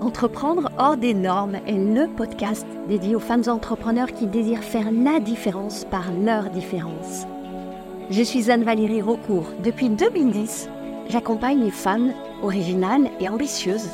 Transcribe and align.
Entreprendre 0.00 0.70
hors 0.78 0.96
des 0.96 1.12
normes 1.12 1.56
est 1.66 1.72
le 1.72 2.06
podcast 2.06 2.66
dédié 2.88 3.16
aux 3.16 3.20
femmes 3.20 3.42
entrepreneurs 3.48 4.12
qui 4.12 4.28
désirent 4.28 4.62
faire 4.62 4.92
la 4.92 5.18
différence 5.18 5.84
par 5.84 6.12
leur 6.12 6.50
différence. 6.50 7.26
Je 8.08 8.22
suis 8.22 8.48
Anne-Valérie 8.48 9.02
Raucourt. 9.02 9.48
Depuis 9.64 9.88
2010, 9.88 10.70
j'accompagne 11.08 11.64
les 11.64 11.72
femmes 11.72 12.12
originales 12.44 13.10
et 13.18 13.28
ambitieuses 13.28 13.88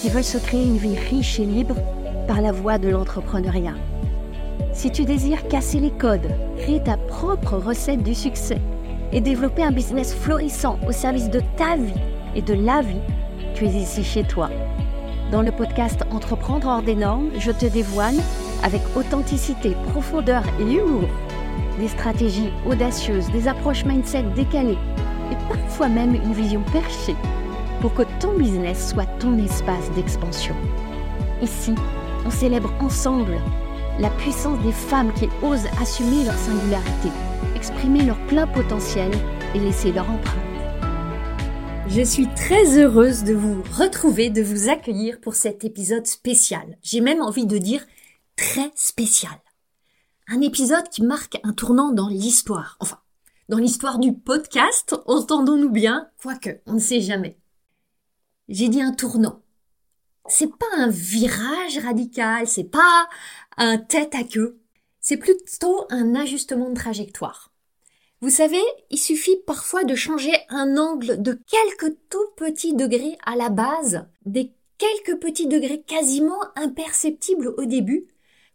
qui 0.00 0.08
veulent 0.08 0.24
se 0.24 0.38
créer 0.38 0.64
une 0.64 0.76
vie 0.76 0.98
riche 0.98 1.38
et 1.38 1.46
libre 1.46 1.76
par 2.26 2.40
la 2.40 2.50
voie 2.50 2.78
de 2.78 2.88
l'entrepreneuriat. 2.88 3.74
Si 4.72 4.90
tu 4.90 5.04
désires 5.04 5.46
casser 5.46 5.78
les 5.78 5.92
codes, 5.92 6.32
créer 6.58 6.82
ta 6.82 6.96
propre 6.96 7.58
recette 7.58 8.02
du 8.02 8.14
succès 8.14 8.60
et 9.12 9.20
développer 9.20 9.62
un 9.62 9.70
business 9.70 10.14
florissant 10.14 10.80
au 10.88 10.90
service 10.90 11.30
de 11.30 11.40
ta 11.56 11.76
vie 11.76 11.94
et 12.34 12.42
de 12.42 12.54
la 12.54 12.82
vie, 12.82 13.00
tu 13.54 13.66
es 13.66 13.68
ici 13.68 14.02
chez 14.02 14.24
toi. 14.24 14.50
Dans 15.30 15.42
le 15.42 15.50
podcast 15.50 16.04
Entreprendre 16.10 16.68
hors 16.68 16.82
des 16.82 16.94
normes, 16.94 17.30
je 17.38 17.50
te 17.50 17.66
dévoile, 17.66 18.16
avec 18.62 18.82
authenticité, 18.94 19.74
profondeur 19.90 20.42
et 20.60 20.74
humour, 20.74 21.08
des 21.78 21.88
stratégies 21.88 22.50
audacieuses, 22.66 23.30
des 23.30 23.48
approches 23.48 23.84
mindset 23.84 24.22
décalées 24.34 24.78
et 25.32 25.36
parfois 25.48 25.88
même 25.88 26.14
une 26.14 26.32
vision 26.32 26.62
perchée 26.72 27.16
pour 27.80 27.94
que 27.94 28.02
ton 28.20 28.34
business 28.34 28.90
soit 28.90 29.06
ton 29.18 29.38
espace 29.38 29.90
d'expansion. 29.92 30.54
Ici, 31.42 31.74
on 32.26 32.30
célèbre 32.30 32.72
ensemble 32.80 33.38
la 33.98 34.10
puissance 34.10 34.58
des 34.60 34.72
femmes 34.72 35.12
qui 35.14 35.28
osent 35.42 35.68
assumer 35.80 36.24
leur 36.24 36.34
singularité, 36.34 37.08
exprimer 37.56 38.02
leur 38.02 38.18
plein 38.26 38.46
potentiel 38.46 39.10
et 39.54 39.58
laisser 39.58 39.92
leur 39.92 40.10
empreinte. 40.10 40.43
Je 41.86 42.02
suis 42.02 42.26
très 42.34 42.78
heureuse 42.78 43.24
de 43.24 43.34
vous 43.34 43.62
retrouver, 43.62 44.30
de 44.30 44.42
vous 44.42 44.70
accueillir 44.70 45.20
pour 45.20 45.34
cet 45.34 45.64
épisode 45.64 46.06
spécial. 46.06 46.78
J'ai 46.82 47.02
même 47.02 47.20
envie 47.20 47.46
de 47.46 47.58
dire 47.58 47.84
très 48.36 48.72
spécial. 48.74 49.38
Un 50.26 50.40
épisode 50.40 50.88
qui 50.88 51.02
marque 51.02 51.38
un 51.44 51.52
tournant 51.52 51.92
dans 51.92 52.08
l'histoire. 52.08 52.76
Enfin, 52.80 52.98
dans 53.50 53.58
l'histoire 53.58 53.98
du 53.98 54.14
podcast, 54.14 54.96
entendons-nous 55.06 55.70
bien, 55.70 56.08
quoique, 56.20 56.58
on 56.66 56.74
ne 56.74 56.78
sait 56.78 57.02
jamais. 57.02 57.38
J'ai 58.48 58.68
dit 58.68 58.80
un 58.80 58.92
tournant. 58.92 59.42
C'est 60.26 60.50
pas 60.50 60.74
un 60.76 60.88
virage 60.88 61.78
radical, 61.78 62.48
c'est 62.48 62.64
pas 62.64 63.08
un 63.58 63.76
tête 63.76 64.14
à 64.14 64.24
queue. 64.24 64.58
C'est 65.00 65.18
plutôt 65.18 65.86
un 65.90 66.14
ajustement 66.14 66.70
de 66.70 66.74
trajectoire. 66.74 67.53
Vous 68.24 68.30
savez, 68.30 68.62
il 68.88 68.96
suffit 68.96 69.36
parfois 69.46 69.84
de 69.84 69.94
changer 69.94 70.32
un 70.48 70.78
angle 70.78 71.20
de 71.20 71.38
quelques 71.46 71.94
tout 72.08 72.26
petits 72.38 72.72
degrés 72.72 73.18
à 73.26 73.36
la 73.36 73.50
base, 73.50 74.06
des 74.24 74.50
quelques 74.78 75.20
petits 75.20 75.46
degrés 75.46 75.82
quasiment 75.82 76.40
imperceptibles 76.56 77.48
au 77.58 77.66
début, 77.66 78.06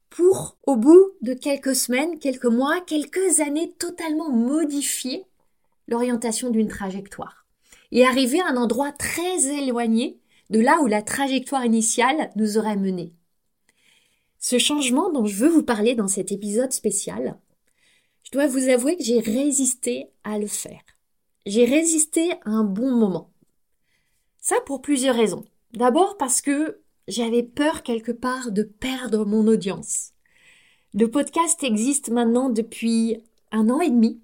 pour, 0.09 0.57
au 0.65 0.75
bout 0.75 1.11
de 1.21 1.35
quelques 1.35 1.75
semaines, 1.75 2.17
quelques 2.17 2.45
mois, 2.45 2.81
quelques 2.81 3.41
années, 3.41 3.71
totalement 3.77 4.31
modifier 4.31 5.25
l'orientation 5.87 6.49
d'une 6.49 6.67
trajectoire 6.67 7.45
et 7.91 8.07
arriver 8.07 8.41
à 8.41 8.47
un 8.47 8.57
endroit 8.57 8.91
très 8.91 9.55
éloigné 9.55 10.17
de 10.49 10.61
là 10.61 10.79
où 10.81 10.87
la 10.87 11.03
trajectoire 11.03 11.63
initiale 11.63 12.31
nous 12.35 12.57
aurait 12.57 12.75
menés. 12.75 13.13
Ce 14.39 14.57
changement 14.57 15.11
dont 15.11 15.27
je 15.27 15.35
veux 15.35 15.49
vous 15.49 15.61
parler 15.61 15.93
dans 15.93 16.07
cet 16.07 16.31
épisode 16.31 16.73
spécial, 16.73 17.37
je 18.29 18.37
dois 18.37 18.45
vous 18.45 18.69
avouer 18.69 18.95
que 18.95 19.03
j'ai 19.03 19.19
résisté 19.19 20.11
à 20.23 20.37
le 20.37 20.45
faire. 20.45 20.83
J'ai 21.47 21.65
résisté 21.65 22.31
à 22.45 22.51
un 22.51 22.63
bon 22.63 22.91
moment. 22.91 23.31
Ça 24.39 24.57
pour 24.67 24.83
plusieurs 24.83 25.15
raisons. 25.15 25.45
D'abord 25.73 26.15
parce 26.17 26.41
que 26.41 26.79
j'avais 27.07 27.41
peur 27.41 27.81
quelque 27.81 28.11
part 28.11 28.51
de 28.51 28.61
perdre 28.61 29.25
mon 29.25 29.47
audience. 29.47 30.11
Le 30.93 31.09
podcast 31.09 31.63
existe 31.63 32.09
maintenant 32.09 32.51
depuis 32.51 33.17
un 33.51 33.67
an 33.71 33.81
et 33.81 33.89
demi 33.89 34.21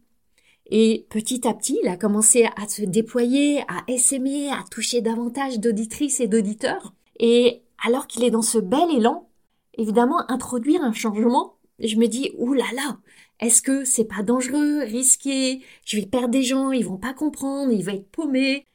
et 0.68 1.06
petit 1.10 1.48
à 1.48 1.54
petit, 1.54 1.80
il 1.84 1.88
a 1.88 1.98
commencé 1.98 2.48
à 2.56 2.68
se 2.68 2.84
déployer, 2.84 3.62
à 3.68 3.84
essaimer, 3.88 4.50
à 4.50 4.64
toucher 4.70 5.02
davantage 5.02 5.60
d'auditrices 5.60 6.20
et 6.20 6.28
d'auditeurs. 6.28 6.94
Et 7.20 7.62
alors 7.84 8.08
qu'il 8.08 8.24
est 8.24 8.32
dans 8.32 8.42
ce 8.42 8.58
bel 8.58 8.90
élan, 8.92 9.30
évidemment, 9.76 10.30
introduire 10.30 10.84
un 10.84 10.94
changement, 10.94 11.56
je 11.80 11.98
me 11.98 12.08
dis, 12.08 12.32
là, 12.74 12.98
est-ce 13.40 13.62
que 13.62 13.84
c'est 13.84 14.06
pas 14.06 14.23
dangereux, 14.23 14.84
risqué, 14.84 15.62
je 15.85 15.97
vais 15.97 16.06
perdre 16.06 16.29
des 16.29 16.44
gens, 16.44 16.72
ils 16.72 16.85
vont 16.85 16.97
pas 16.97 17.13
comprendre, 17.13 17.72
il 17.72 17.84
va 17.84 17.94
être 17.94 18.09
paumé. 18.09 18.66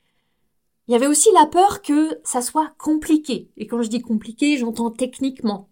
Il 0.86 0.92
y 0.92 0.96
avait 0.96 1.06
aussi 1.06 1.28
la 1.34 1.46
peur 1.46 1.82
que 1.82 2.20
ça 2.24 2.42
soit 2.42 2.72
compliqué. 2.78 3.48
Et 3.56 3.66
quand 3.66 3.80
je 3.82 3.88
dis 3.88 4.02
compliqué, 4.02 4.58
j'entends 4.58 4.90
techniquement. 4.90 5.68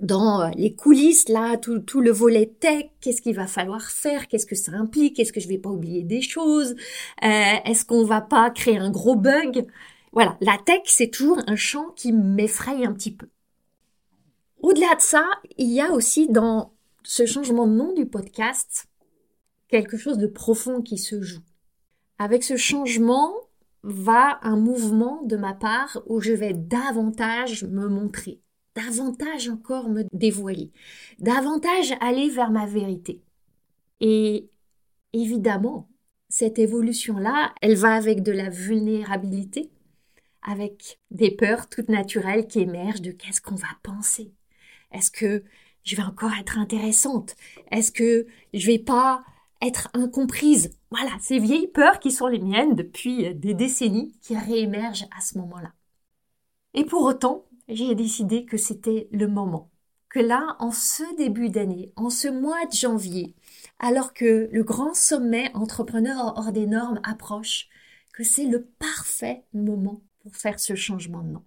Dans 0.00 0.42
euh, 0.42 0.50
les 0.56 0.74
coulisses, 0.74 1.28
là, 1.28 1.56
tout, 1.56 1.80
tout 1.80 2.00
le 2.00 2.10
volet 2.10 2.46
tech, 2.46 2.86
qu'est-ce 3.00 3.22
qu'il 3.22 3.34
va 3.34 3.46
falloir 3.46 3.82
faire, 3.90 4.28
qu'est-ce 4.28 4.46
que 4.46 4.54
ça 4.54 4.72
implique, 4.72 5.18
est-ce 5.18 5.32
que 5.32 5.40
je 5.40 5.48
vais 5.48 5.58
pas 5.58 5.70
oublier 5.70 6.02
des 6.02 6.20
choses, 6.20 6.74
euh, 7.24 7.54
est-ce 7.64 7.84
qu'on 7.84 8.04
va 8.04 8.20
pas 8.20 8.50
créer 8.50 8.78
un 8.78 8.90
gros 8.90 9.16
bug? 9.16 9.66
Voilà, 10.12 10.36
la 10.40 10.58
tech, 10.64 10.82
c'est 10.84 11.10
toujours 11.10 11.40
un 11.46 11.56
champ 11.56 11.90
qui 11.96 12.12
m'effraie 12.12 12.84
un 12.84 12.92
petit 12.92 13.14
peu. 13.14 13.28
Au-delà 14.60 14.94
de 14.94 15.00
ça, 15.00 15.24
il 15.58 15.72
y 15.72 15.80
a 15.80 15.92
aussi 15.92 16.28
dans 16.28 16.75
ce 17.06 17.24
changement 17.24 17.68
de 17.68 17.72
nom 17.72 17.92
du 17.92 18.04
podcast, 18.04 18.88
quelque 19.68 19.96
chose 19.96 20.18
de 20.18 20.26
profond 20.26 20.82
qui 20.82 20.98
se 20.98 21.22
joue. 21.22 21.42
Avec 22.18 22.42
ce 22.42 22.56
changement 22.56 23.32
va 23.84 24.40
un 24.42 24.56
mouvement 24.56 25.22
de 25.22 25.36
ma 25.36 25.54
part 25.54 26.02
où 26.06 26.20
je 26.20 26.32
vais 26.32 26.52
davantage 26.52 27.62
me 27.64 27.86
montrer, 27.86 28.40
davantage 28.74 29.48
encore 29.48 29.88
me 29.88 30.02
dévoiler, 30.12 30.72
davantage 31.20 31.94
aller 32.00 32.28
vers 32.28 32.50
ma 32.50 32.66
vérité. 32.66 33.22
Et 34.00 34.50
évidemment, 35.12 35.88
cette 36.28 36.58
évolution-là, 36.58 37.54
elle 37.62 37.76
va 37.76 37.94
avec 37.94 38.24
de 38.24 38.32
la 38.32 38.50
vulnérabilité, 38.50 39.70
avec 40.42 40.98
des 41.12 41.30
peurs 41.30 41.68
toutes 41.68 41.88
naturelles 41.88 42.48
qui 42.48 42.58
émergent 42.58 43.02
de 43.02 43.12
qu'est-ce 43.12 43.40
qu'on 43.40 43.54
va 43.54 43.68
penser? 43.84 44.32
Est-ce 44.90 45.12
que 45.12 45.44
je 45.86 45.96
vais 45.96 46.02
encore 46.02 46.32
être 46.38 46.58
intéressante 46.58 47.36
Est-ce 47.70 47.92
que 47.92 48.26
je 48.52 48.66
vais 48.66 48.78
pas 48.78 49.24
être 49.62 49.88
incomprise? 49.94 50.76
Voilà, 50.90 51.12
ces 51.20 51.38
vieilles 51.38 51.68
peurs 51.68 52.00
qui 52.00 52.10
sont 52.10 52.26
les 52.26 52.40
miennes 52.40 52.74
depuis 52.74 53.34
des 53.34 53.54
décennies 53.54 54.12
qui 54.20 54.36
réémergent 54.36 55.06
à 55.16 55.22
ce 55.22 55.38
moment-là. 55.38 55.72
Et 56.74 56.84
pour 56.84 57.02
autant, 57.02 57.46
j'ai 57.68 57.94
décidé 57.94 58.44
que 58.44 58.56
c'était 58.56 59.08
le 59.12 59.28
moment. 59.28 59.70
Que 60.10 60.20
là, 60.20 60.56
en 60.58 60.72
ce 60.72 61.02
début 61.16 61.48
d'année, 61.48 61.92
en 61.96 62.10
ce 62.10 62.28
mois 62.28 62.64
de 62.66 62.72
janvier, 62.72 63.34
alors 63.78 64.12
que 64.12 64.48
le 64.50 64.62
grand 64.62 64.94
sommet 64.94 65.50
entrepreneur 65.54 66.34
hors 66.36 66.52
des 66.52 66.66
normes 66.66 67.00
approche, 67.02 67.68
que 68.12 68.24
c'est 68.24 68.46
le 68.46 68.64
parfait 68.64 69.44
moment 69.52 70.00
pour 70.20 70.36
faire 70.36 70.58
ce 70.58 70.74
changement 70.74 71.22
de 71.22 71.30
nom. 71.30 71.44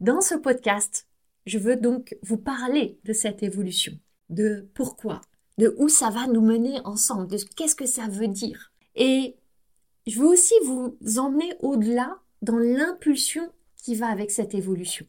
Dans 0.00 0.20
ce 0.20 0.34
podcast, 0.34 1.06
je 1.46 1.58
veux 1.58 1.76
donc 1.76 2.16
vous 2.22 2.38
parler 2.38 2.98
de 3.04 3.12
cette 3.12 3.42
évolution, 3.42 3.92
de 4.28 4.68
pourquoi, 4.74 5.20
de 5.58 5.74
où 5.78 5.88
ça 5.88 6.10
va 6.10 6.26
nous 6.26 6.40
mener 6.40 6.80
ensemble, 6.84 7.28
de 7.28 7.38
qu'est-ce 7.56 7.74
que 7.74 7.86
ça 7.86 8.08
veut 8.08 8.28
dire? 8.28 8.72
Et 8.94 9.36
je 10.06 10.18
veux 10.18 10.28
aussi 10.28 10.54
vous 10.64 10.96
emmener 11.18 11.52
au-delà 11.60 12.18
dans 12.42 12.58
l'impulsion 12.58 13.50
qui 13.76 13.94
va 13.94 14.08
avec 14.08 14.30
cette 14.30 14.54
évolution, 14.54 15.06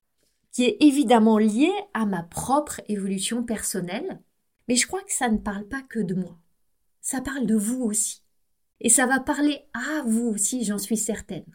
qui 0.52 0.66
est 0.66 0.78
évidemment 0.82 1.38
liée 1.38 1.74
à 1.94 2.06
ma 2.06 2.24
propre 2.24 2.82
évolution 2.88 3.44
personnelle, 3.44 4.22
mais 4.68 4.76
je 4.76 4.88
crois 4.88 5.02
que 5.02 5.14
ça 5.14 5.30
ne 5.30 5.38
parle 5.38 5.68
pas 5.68 5.82
que 5.82 6.00
de 6.00 6.16
moi. 6.16 6.38
Ça 7.02 7.22
parle 7.22 7.46
de 7.46 7.56
vous 7.56 7.82
aussi. 7.84 8.24
Et 8.80 8.90
ça 8.90 9.06
va 9.06 9.20
parler 9.20 9.66
à 9.74 10.04
vous 10.06 10.28
aussi, 10.28 10.64
j'en 10.64 10.78
suis 10.78 10.98
certaine. 10.98 11.46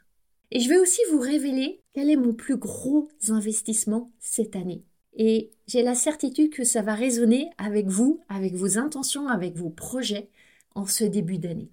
Et 0.51 0.61
je 0.61 0.69
vais 0.69 0.79
aussi 0.79 1.01
vous 1.11 1.19
révéler 1.19 1.83
quel 1.93 2.11
est 2.11 2.17
mon 2.17 2.33
plus 2.33 2.57
gros 2.57 3.09
investissement 3.29 4.11
cette 4.21 4.55
année. 4.57 4.85
Et 5.15 5.51
j'ai 5.67 5.83
la 5.83 5.95
certitude 5.95 6.53
que 6.53 6.65
ça 6.65 6.83
va 6.83 6.95
résonner 6.95 7.51
avec 7.59 7.87
vous, 7.87 8.21
avec 8.29 8.55
vos 8.55 8.79
intentions, 8.79 9.29
avec 9.29 9.57
vos 9.57 9.71
projets 9.71 10.29
en 10.75 10.87
ce 10.87 11.05
début 11.05 11.39
d'année. 11.39 11.71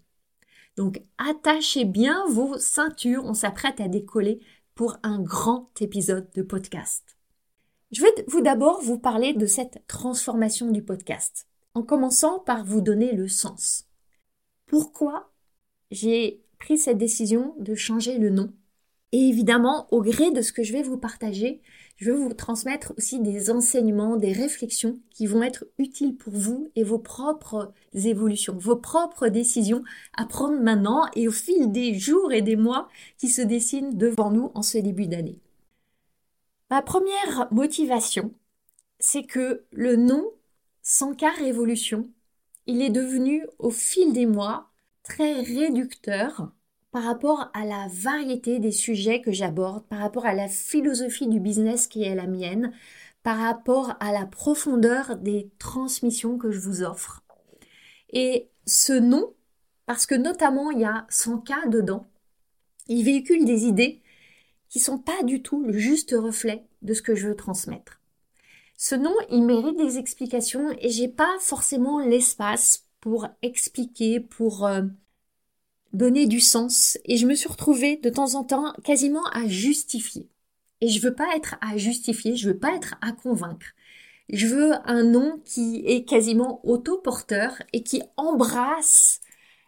Donc 0.75 1.03
attachez 1.17 1.85
bien 1.85 2.25
vos 2.29 2.57
ceintures, 2.57 3.25
on 3.25 3.33
s'apprête 3.33 3.79
à 3.79 3.87
décoller 3.87 4.39
pour 4.75 4.97
un 5.03 5.21
grand 5.21 5.69
épisode 5.81 6.27
de 6.33 6.41
podcast. 6.41 7.17
Je 7.91 8.01
vais 8.01 8.25
vous 8.27 8.41
d'abord 8.41 8.81
vous 8.81 8.97
parler 8.97 9.33
de 9.33 9.45
cette 9.45 9.83
transformation 9.85 10.71
du 10.71 10.81
podcast, 10.81 11.47
en 11.75 11.83
commençant 11.83 12.39
par 12.39 12.65
vous 12.65 12.81
donner 12.81 13.11
le 13.11 13.27
sens. 13.27 13.85
Pourquoi 14.65 15.31
j'ai 15.91 16.41
pris 16.57 16.79
cette 16.79 16.97
décision 16.97 17.53
de 17.59 17.75
changer 17.75 18.17
le 18.17 18.31
nom 18.31 18.51
et 19.13 19.29
évidemment, 19.29 19.87
au 19.91 20.01
gré 20.01 20.31
de 20.31 20.41
ce 20.41 20.51
que 20.51 20.63
je 20.63 20.73
vais 20.73 20.81
vous 20.81 20.97
partager, 20.97 21.61
je 21.97 22.09
vais 22.09 22.17
vous 22.17 22.33
transmettre 22.33 22.95
aussi 22.97 23.19
des 23.19 23.51
enseignements, 23.51 24.17
des 24.17 24.33
réflexions 24.33 24.99
qui 25.11 25.27
vont 25.27 25.43
être 25.43 25.65
utiles 25.77 26.17
pour 26.17 26.33
vous 26.33 26.71
et 26.75 26.83
vos 26.83 26.97
propres 26.97 27.71
évolutions, 27.93 28.57
vos 28.57 28.75
propres 28.75 29.27
décisions 29.27 29.83
à 30.17 30.25
prendre 30.25 30.59
maintenant 30.59 31.05
et 31.15 31.27
au 31.27 31.31
fil 31.31 31.71
des 31.71 31.93
jours 31.93 32.33
et 32.33 32.41
des 32.41 32.55
mois 32.55 32.89
qui 33.19 33.27
se 33.27 33.43
dessinent 33.43 33.99
devant 33.99 34.31
nous 34.31 34.51
en 34.55 34.63
ce 34.63 34.79
début 34.79 35.05
d'année. 35.05 35.37
Ma 36.71 36.81
première 36.81 37.47
motivation, 37.51 38.33
c'est 38.99 39.27
que 39.27 39.63
le 39.69 39.95
nom 39.95 40.27
100K 40.83 41.37
Révolution, 41.37 42.09
il 42.65 42.81
est 42.81 42.89
devenu 42.89 43.45
au 43.59 43.69
fil 43.69 44.11
des 44.11 44.25
mois 44.25 44.71
très 45.03 45.41
réducteur 45.41 46.51
par 46.93 47.05
rapport 47.05 47.49
à 47.55 47.65
la 47.65 47.87
variété 47.89 48.59
des 48.59 48.71
sujets 48.71 49.19
que 49.19 49.31
j'aborde, 49.31 49.83
par 49.87 49.97
rapport 49.97 50.27
à 50.27 50.35
la 50.35 50.47
philosophie 50.47 51.27
du 51.27 51.39
business 51.39 51.87
qui 51.87 52.03
est 52.03 52.13
la 52.13 52.27
mienne, 52.27 52.71
par 53.23 53.39
rapport 53.39 53.95
à 53.99 54.11
la 54.11 54.27
profondeur 54.27 55.17
des 55.17 55.49
transmissions 55.57 56.37
que 56.37 56.51
je 56.51 56.59
vous 56.59 56.83
offre. 56.83 57.23
Et 58.11 58.51
ce 58.67 58.93
nom, 58.93 59.33
parce 59.87 60.05
que 60.05 60.13
notamment 60.13 60.69
il 60.69 60.81
y 60.81 60.85
a 60.85 61.07
100 61.09 61.39
cas 61.39 61.65
dedans, 61.65 62.05
il 62.87 63.03
véhicule 63.03 63.43
des 63.43 63.65
idées 63.65 64.03
qui 64.69 64.79
sont 64.79 64.99
pas 64.99 65.23
du 65.23 65.41
tout 65.41 65.63
le 65.63 65.73
juste 65.73 66.13
reflet 66.15 66.63
de 66.83 66.93
ce 66.93 67.01
que 67.01 67.15
je 67.15 67.27
veux 67.27 67.35
transmettre. 67.35 68.01
Ce 68.77 68.93
nom, 68.93 69.15
il 69.31 69.43
mérite 69.43 69.77
des 69.77 69.97
explications 69.97 70.69
et 70.79 70.89
j'ai 70.89 71.07
pas 71.07 71.37
forcément 71.39 71.99
l'espace 71.99 72.85
pour 72.99 73.27
expliquer, 73.41 74.19
pour 74.19 74.67
euh, 74.67 74.83
donner 75.93 76.25
du 76.25 76.39
sens 76.39 76.97
et 77.05 77.17
je 77.17 77.25
me 77.25 77.35
suis 77.35 77.49
retrouvée 77.49 77.97
de 77.97 78.09
temps 78.09 78.35
en 78.35 78.43
temps 78.43 78.73
quasiment 78.83 79.25
à 79.31 79.47
justifier. 79.47 80.27
Et 80.81 80.89
je 80.89 80.99
veux 81.01 81.13
pas 81.13 81.35
être 81.35 81.55
à 81.61 81.77
justifier, 81.77 82.35
je 82.35 82.49
veux 82.49 82.57
pas 82.57 82.75
être 82.75 82.95
à 83.01 83.11
convaincre. 83.13 83.67
Je 84.29 84.47
veux 84.47 84.73
un 84.85 85.03
nom 85.03 85.39
qui 85.45 85.83
est 85.85 86.05
quasiment 86.05 86.59
autoporteur 86.65 87.61
et 87.71 87.83
qui 87.83 88.01
embrasse 88.17 89.21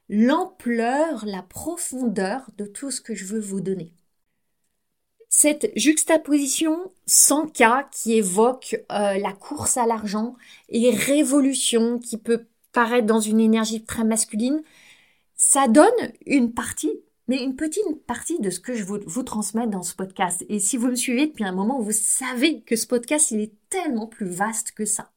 l'ampleur, 0.10 1.25
la 1.25 1.42
profondeur 1.42 2.50
de 2.57 2.66
tout 2.66 2.92
ce 2.92 3.01
que 3.01 3.16
je 3.16 3.25
veux 3.25 3.39
vous 3.39 3.62
donner. 3.62 3.94
Cette 5.30 5.72
juxtaposition 5.75 6.92
sans 7.06 7.48
cas 7.48 7.88
qui 7.92 8.13
évoque 8.13 8.81
euh, 8.92 9.18
la 9.18 9.33
course 9.33 9.77
à 9.77 9.86
l'argent 9.86 10.36
et 10.69 10.92
révolution 10.92 12.00
qui 12.00 12.18
peut 12.18 12.45
paraître 12.72 13.07
dans 13.07 13.19
une 13.19 13.39
énergie 13.39 13.83
très 13.83 14.04
masculine, 14.04 14.62
ça 15.35 15.67
donne 15.67 15.91
une 16.25 16.53
partie, 16.53 16.91
mais 17.27 17.43
une 17.43 17.55
petite 17.55 18.05
partie 18.05 18.39
de 18.39 18.49
ce 18.49 18.59
que 18.59 18.73
je 18.73 18.83
vous, 18.83 18.99
vous 19.05 19.23
transmets 19.23 19.67
dans 19.67 19.83
ce 19.83 19.95
podcast. 19.95 20.45
Et 20.49 20.59
si 20.59 20.77
vous 20.77 20.87
me 20.87 20.95
suivez 20.95 21.27
depuis 21.27 21.43
un 21.43 21.51
moment, 21.51 21.81
vous 21.81 21.91
savez 21.91 22.61
que 22.61 22.75
ce 22.75 22.87
podcast, 22.87 23.31
il 23.31 23.41
est 23.41 23.53
tellement 23.69 24.07
plus 24.07 24.27
vaste 24.27 24.71
que 24.71 24.85
ça. 24.85 25.11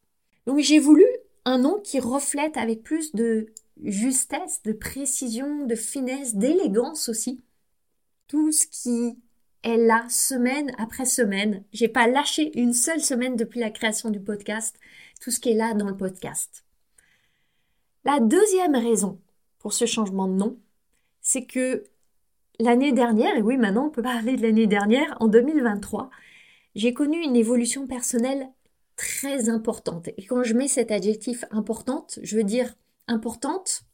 Donc 0.46 0.58
j'ai 0.60 0.78
voulu 0.78 1.04
un 1.44 1.58
nom 1.58 1.80
qui 1.82 2.00
reflète 2.00 2.56
avec 2.56 2.82
plus 2.82 3.14
de 3.14 3.46
justesse, 3.84 4.62
de 4.64 4.72
précision, 4.72 5.66
de 5.66 5.74
finesse, 5.74 6.34
d'élégance 6.34 7.08
aussi. 7.08 7.40
Tout 8.26 8.52
ce 8.52 8.66
qui 8.66 9.16
est 9.62 9.76
là 9.76 10.04
semaine 10.08 10.72
après 10.78 11.04
semaine. 11.04 11.64
J'ai 11.72 11.88
pas 11.88 12.06
lâché 12.06 12.58
une 12.58 12.74
seule 12.74 13.00
semaine 13.00 13.36
depuis 13.36 13.60
la 13.60 13.70
création 13.70 14.10
du 14.10 14.20
podcast. 14.20 14.76
Tout 15.20 15.30
ce 15.30 15.40
qui 15.40 15.50
est 15.50 15.54
là 15.54 15.74
dans 15.74 15.88
le 15.88 15.96
podcast. 15.96 16.64
La 18.04 18.20
deuxième 18.20 18.76
raison 18.76 19.18
pour 19.58 19.72
ce 19.72 19.86
changement 19.86 20.28
de 20.28 20.34
nom, 20.34 20.58
c'est 21.20 21.44
que 21.44 21.84
l'année 22.60 22.92
dernière, 22.92 23.36
et 23.36 23.42
oui 23.42 23.56
maintenant 23.56 23.86
on 23.86 23.90
peut 23.90 24.02
parler 24.02 24.36
de 24.36 24.42
l'année 24.42 24.66
dernière, 24.66 25.16
en 25.20 25.28
2023, 25.28 26.10
j'ai 26.74 26.94
connu 26.94 27.18
une 27.22 27.36
évolution 27.36 27.86
personnelle 27.86 28.48
très 28.96 29.48
importante. 29.48 30.08
Et 30.16 30.24
quand 30.24 30.42
je 30.42 30.54
mets 30.54 30.68
cet 30.68 30.90
adjectif 30.90 31.44
importante, 31.50 32.18
je 32.22 32.36
veux 32.36 32.44
dire 32.44 32.74
importante 33.06 33.84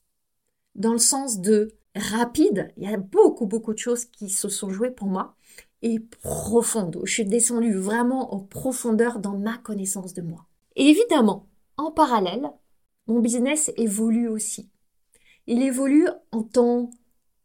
dans 0.75 0.93
le 0.93 0.99
sens 0.99 1.41
de 1.41 1.73
rapide. 1.95 2.73
Il 2.77 2.89
y 2.89 2.93
a 2.93 2.97
beaucoup, 2.97 3.47
beaucoup 3.47 3.73
de 3.73 3.79
choses 3.79 4.05
qui 4.07 4.29
se 4.29 4.49
sont 4.49 4.71
jouées 4.71 4.91
pour 4.91 5.09
moi 5.09 5.37
et 5.83 6.01
profonde. 6.01 7.01
Je 7.05 7.13
suis 7.13 7.25
descendue 7.25 7.75
vraiment 7.75 8.35
en 8.35 8.41
profondeur 8.41 9.19
dans 9.19 9.37
ma 9.37 9.59
connaissance 9.59 10.15
de 10.15 10.23
moi. 10.23 10.47
Et 10.77 10.89
évidemment, 10.89 11.47
en 11.77 11.91
parallèle, 11.91 12.51
mon 13.07 13.21
business 13.21 13.71
évolue 13.77 14.29
aussi. 14.29 14.71
Il 15.47 15.63
évolue 15.63 16.09
en 16.33 16.43
tant 16.43 16.91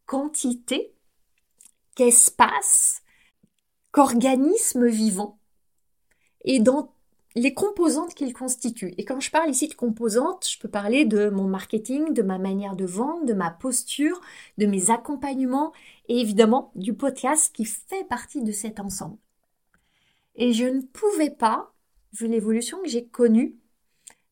quantité, 0.05 0.93
qu'espace, 1.95 3.01
qu'organisme 3.91 4.87
vivant 4.87 5.39
et 6.45 6.59
dans 6.59 6.93
les 7.35 7.53
composantes 7.53 8.15
qu'il 8.15 8.33
constitue. 8.33 8.93
Et 8.97 9.05
quand 9.05 9.19
je 9.19 9.31
parle 9.31 9.49
ici 9.49 9.67
de 9.67 9.73
composantes, 9.73 10.47
je 10.49 10.59
peux 10.59 10.67
parler 10.67 11.05
de 11.05 11.29
mon 11.29 11.47
marketing, 11.47 12.13
de 12.13 12.21
ma 12.21 12.37
manière 12.37 12.75
de 12.75 12.85
vendre, 12.85 13.25
de 13.25 13.33
ma 13.33 13.51
posture, 13.51 14.19
de 14.57 14.65
mes 14.65 14.89
accompagnements 14.89 15.71
et 16.07 16.19
évidemment 16.19 16.71
du 16.75 16.93
podcast 16.93 17.53
qui 17.53 17.65
fait 17.65 18.07
partie 18.07 18.41
de 18.41 18.51
cet 18.51 18.79
ensemble. 18.79 19.17
Et 20.35 20.53
je 20.53 20.65
ne 20.65 20.81
pouvais 20.81 21.29
pas, 21.29 21.73
vu 22.13 22.27
l'évolution 22.27 22.81
que 22.81 22.89
j'ai 22.89 23.05
connue, 23.05 23.55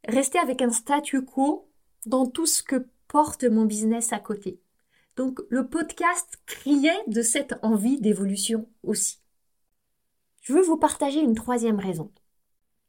rester 0.08 0.40
avec 0.40 0.62
un 0.62 0.72
statu 0.72 1.24
quo 1.24 1.70
dans 2.06 2.26
tout 2.26 2.46
ce 2.46 2.64
que 2.64 2.88
porte 3.08 3.44
mon 3.44 3.66
business 3.66 4.14
à 4.14 4.20
côté. 4.20 4.60
Donc 5.16 5.40
le 5.50 5.68
podcast 5.68 6.38
criait 6.46 7.04
de 7.08 7.22
cette 7.22 7.56
envie 7.62 8.00
d'évolution 8.00 8.68
aussi. 8.84 9.20
Je 10.42 10.54
veux 10.54 10.62
vous 10.62 10.78
partager 10.78 11.20
une 11.20 11.36
troisième 11.36 11.80
raison. 11.80 12.12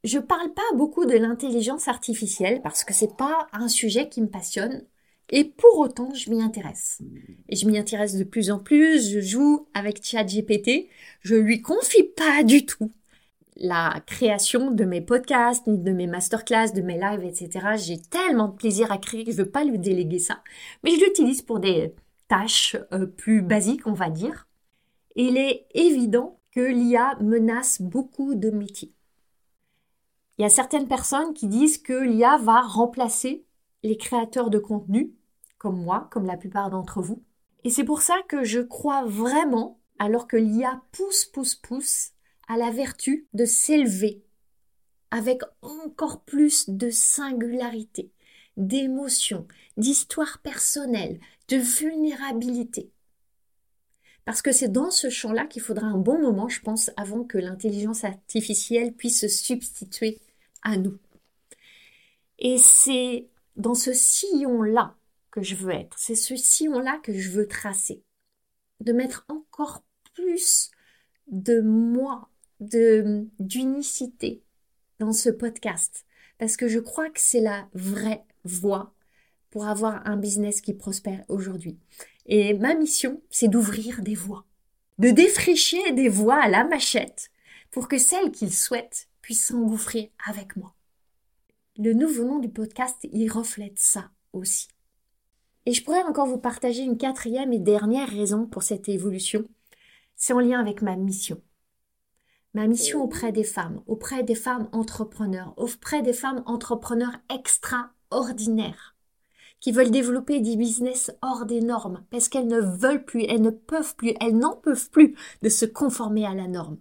Je 0.04 0.18
parle 0.18 0.52
pas 0.52 0.76
beaucoup 0.76 1.06
de 1.06 1.16
l'intelligence 1.16 1.88
artificielle 1.88 2.62
parce 2.62 2.84
que 2.84 2.94
c'est 2.94 3.16
pas 3.16 3.48
un 3.52 3.68
sujet 3.68 4.08
qui 4.08 4.20
me 4.20 4.28
passionne 4.28 4.84
et 5.30 5.44
pour 5.44 5.78
autant 5.78 6.14
je 6.14 6.30
m'y 6.30 6.42
intéresse. 6.42 7.00
Et 7.48 7.56
je 7.56 7.66
m'y 7.66 7.78
intéresse 7.78 8.14
de 8.14 8.24
plus 8.24 8.50
en 8.50 8.58
plus, 8.58 9.10
je 9.10 9.20
joue 9.20 9.66
avec 9.74 10.04
ChatGPT, 10.04 10.88
je 11.22 11.34
lui 11.34 11.62
confie 11.62 12.04
pas 12.04 12.44
du 12.44 12.64
tout 12.64 12.92
la 13.58 14.00
création 14.06 14.70
de 14.70 14.84
mes 14.84 15.00
podcasts, 15.00 15.66
ni 15.66 15.78
de 15.78 15.92
mes 15.92 16.06
masterclass, 16.06 16.72
de 16.72 16.80
mes 16.80 16.98
lives, 16.98 17.24
etc. 17.24 17.66
J'ai 17.76 18.00
tellement 18.00 18.48
de 18.48 18.56
plaisir 18.56 18.92
à 18.92 18.98
créer 18.98 19.24
que 19.24 19.32
je 19.32 19.36
veux 19.36 19.50
pas 19.50 19.64
lui 19.64 19.78
déléguer 19.78 20.20
ça. 20.20 20.42
Mais 20.84 20.92
je 20.92 21.04
l'utilise 21.04 21.42
pour 21.42 21.58
des 21.58 21.94
tâches 22.28 22.76
euh, 22.92 23.06
plus 23.06 23.42
basiques, 23.42 23.86
on 23.86 23.92
va 23.92 24.10
dire. 24.10 24.46
il 25.16 25.36
est 25.36 25.66
évident 25.74 26.38
que 26.52 26.60
l'IA 26.60 27.16
menace 27.20 27.82
beaucoup 27.82 28.34
de 28.34 28.50
métiers. 28.50 28.92
Il 30.38 30.42
y 30.42 30.44
a 30.44 30.50
certaines 30.50 30.86
personnes 30.86 31.34
qui 31.34 31.48
disent 31.48 31.78
que 31.78 31.92
l'IA 31.92 32.38
va 32.38 32.60
remplacer 32.60 33.44
les 33.82 33.96
créateurs 33.96 34.50
de 34.50 34.58
contenu, 34.58 35.12
comme 35.58 35.82
moi, 35.82 36.08
comme 36.12 36.26
la 36.26 36.36
plupart 36.36 36.70
d'entre 36.70 37.02
vous. 37.02 37.22
Et 37.64 37.70
c'est 37.70 37.84
pour 37.84 38.02
ça 38.02 38.14
que 38.28 38.44
je 38.44 38.60
crois 38.60 39.04
vraiment, 39.04 39.80
alors 39.98 40.28
que 40.28 40.36
l'IA 40.36 40.80
pousse, 40.92 41.24
pousse, 41.24 41.56
pousse, 41.56 42.12
à 42.48 42.56
la 42.56 42.70
vertu 42.70 43.28
de 43.34 43.44
s'élever 43.44 44.22
avec 45.10 45.42
encore 45.62 46.24
plus 46.24 46.68
de 46.68 46.90
singularité, 46.90 48.10
d'émotion, 48.56 49.46
d'histoire 49.76 50.40
personnelle, 50.42 51.20
de 51.48 51.56
vulnérabilité. 51.56 52.90
Parce 54.24 54.42
que 54.42 54.52
c'est 54.52 54.68
dans 54.68 54.90
ce 54.90 55.08
champ-là 55.08 55.46
qu'il 55.46 55.62
faudra 55.62 55.86
un 55.86 55.96
bon 55.96 56.20
moment, 56.20 56.48
je 56.48 56.60
pense, 56.60 56.90
avant 56.96 57.24
que 57.24 57.38
l'intelligence 57.38 58.04
artificielle 58.04 58.92
puisse 58.92 59.20
se 59.20 59.28
substituer 59.28 60.18
à 60.62 60.76
nous. 60.76 60.98
Et 62.38 62.58
c'est 62.58 63.28
dans 63.56 63.74
ce 63.74 63.92
sillon-là 63.92 64.96
que 65.30 65.42
je 65.42 65.54
veux 65.54 65.72
être, 65.72 65.98
c'est 65.98 66.14
ce 66.14 66.36
sillon-là 66.36 67.00
que 67.02 67.12
je 67.12 67.30
veux 67.30 67.48
tracer, 67.48 68.02
de 68.80 68.92
mettre 68.92 69.24
encore 69.28 69.82
plus 70.14 70.70
de 71.28 71.60
moi 71.60 72.30
d'unicité 72.60 74.42
dans 74.98 75.12
ce 75.12 75.30
podcast 75.30 76.04
parce 76.38 76.56
que 76.56 76.68
je 76.68 76.78
crois 76.78 77.10
que 77.10 77.20
c'est 77.20 77.40
la 77.40 77.68
vraie 77.74 78.24
voie 78.44 78.94
pour 79.50 79.66
avoir 79.66 80.06
un 80.06 80.16
business 80.16 80.60
qui 80.60 80.74
prospère 80.74 81.24
aujourd'hui. 81.28 81.78
Et 82.26 82.54
ma 82.54 82.74
mission, 82.74 83.22
c'est 83.30 83.48
d'ouvrir 83.48 84.02
des 84.02 84.14
voies, 84.14 84.44
de 84.98 85.10
défricher 85.10 85.92
des 85.92 86.08
voies 86.08 86.42
à 86.42 86.48
la 86.48 86.64
machette 86.64 87.30
pour 87.70 87.88
que 87.88 87.98
celles 87.98 88.30
qu'ils 88.30 88.54
souhaitent 88.54 89.08
puissent 89.22 89.46
s'engouffrer 89.46 90.12
avec 90.26 90.56
moi. 90.56 90.74
Le 91.76 91.92
nouveau 91.92 92.24
nom 92.24 92.38
du 92.38 92.48
podcast, 92.48 92.96
il 93.12 93.30
reflète 93.30 93.78
ça 93.78 94.10
aussi. 94.32 94.68
Et 95.66 95.72
je 95.72 95.84
pourrais 95.84 96.02
encore 96.02 96.26
vous 96.26 96.38
partager 96.38 96.82
une 96.82 96.98
quatrième 96.98 97.52
et 97.52 97.58
dernière 97.58 98.08
raison 98.08 98.46
pour 98.46 98.62
cette 98.62 98.88
évolution. 98.88 99.44
C'est 100.16 100.32
en 100.32 100.40
lien 100.40 100.60
avec 100.60 100.82
ma 100.82 100.96
mission 100.96 101.40
ma 102.54 102.66
mission 102.66 103.02
auprès 103.02 103.32
des 103.32 103.44
femmes, 103.44 103.82
auprès 103.86 104.22
des 104.22 104.34
femmes 104.34 104.68
entrepreneurs, 104.72 105.54
auprès 105.56 106.02
des 106.02 106.12
femmes 106.12 106.42
entrepreneurs 106.46 107.16
extraordinaires 107.32 108.96
qui 109.60 109.72
veulent 109.72 109.90
développer 109.90 110.40
des 110.40 110.56
business 110.56 111.10
hors 111.22 111.44
des 111.44 111.60
normes 111.60 112.04
parce 112.10 112.28
qu'elles 112.28 112.46
ne 112.46 112.60
veulent 112.60 113.04
plus, 113.04 113.24
elles 113.24 113.42
ne 113.42 113.50
peuvent 113.50 113.96
plus, 113.96 114.14
elles 114.20 114.36
n'en 114.36 114.56
peuvent 114.56 114.90
plus 114.90 115.16
de 115.42 115.48
se 115.48 115.64
conformer 115.66 116.24
à 116.24 116.34
la 116.34 116.46
norme. 116.46 116.78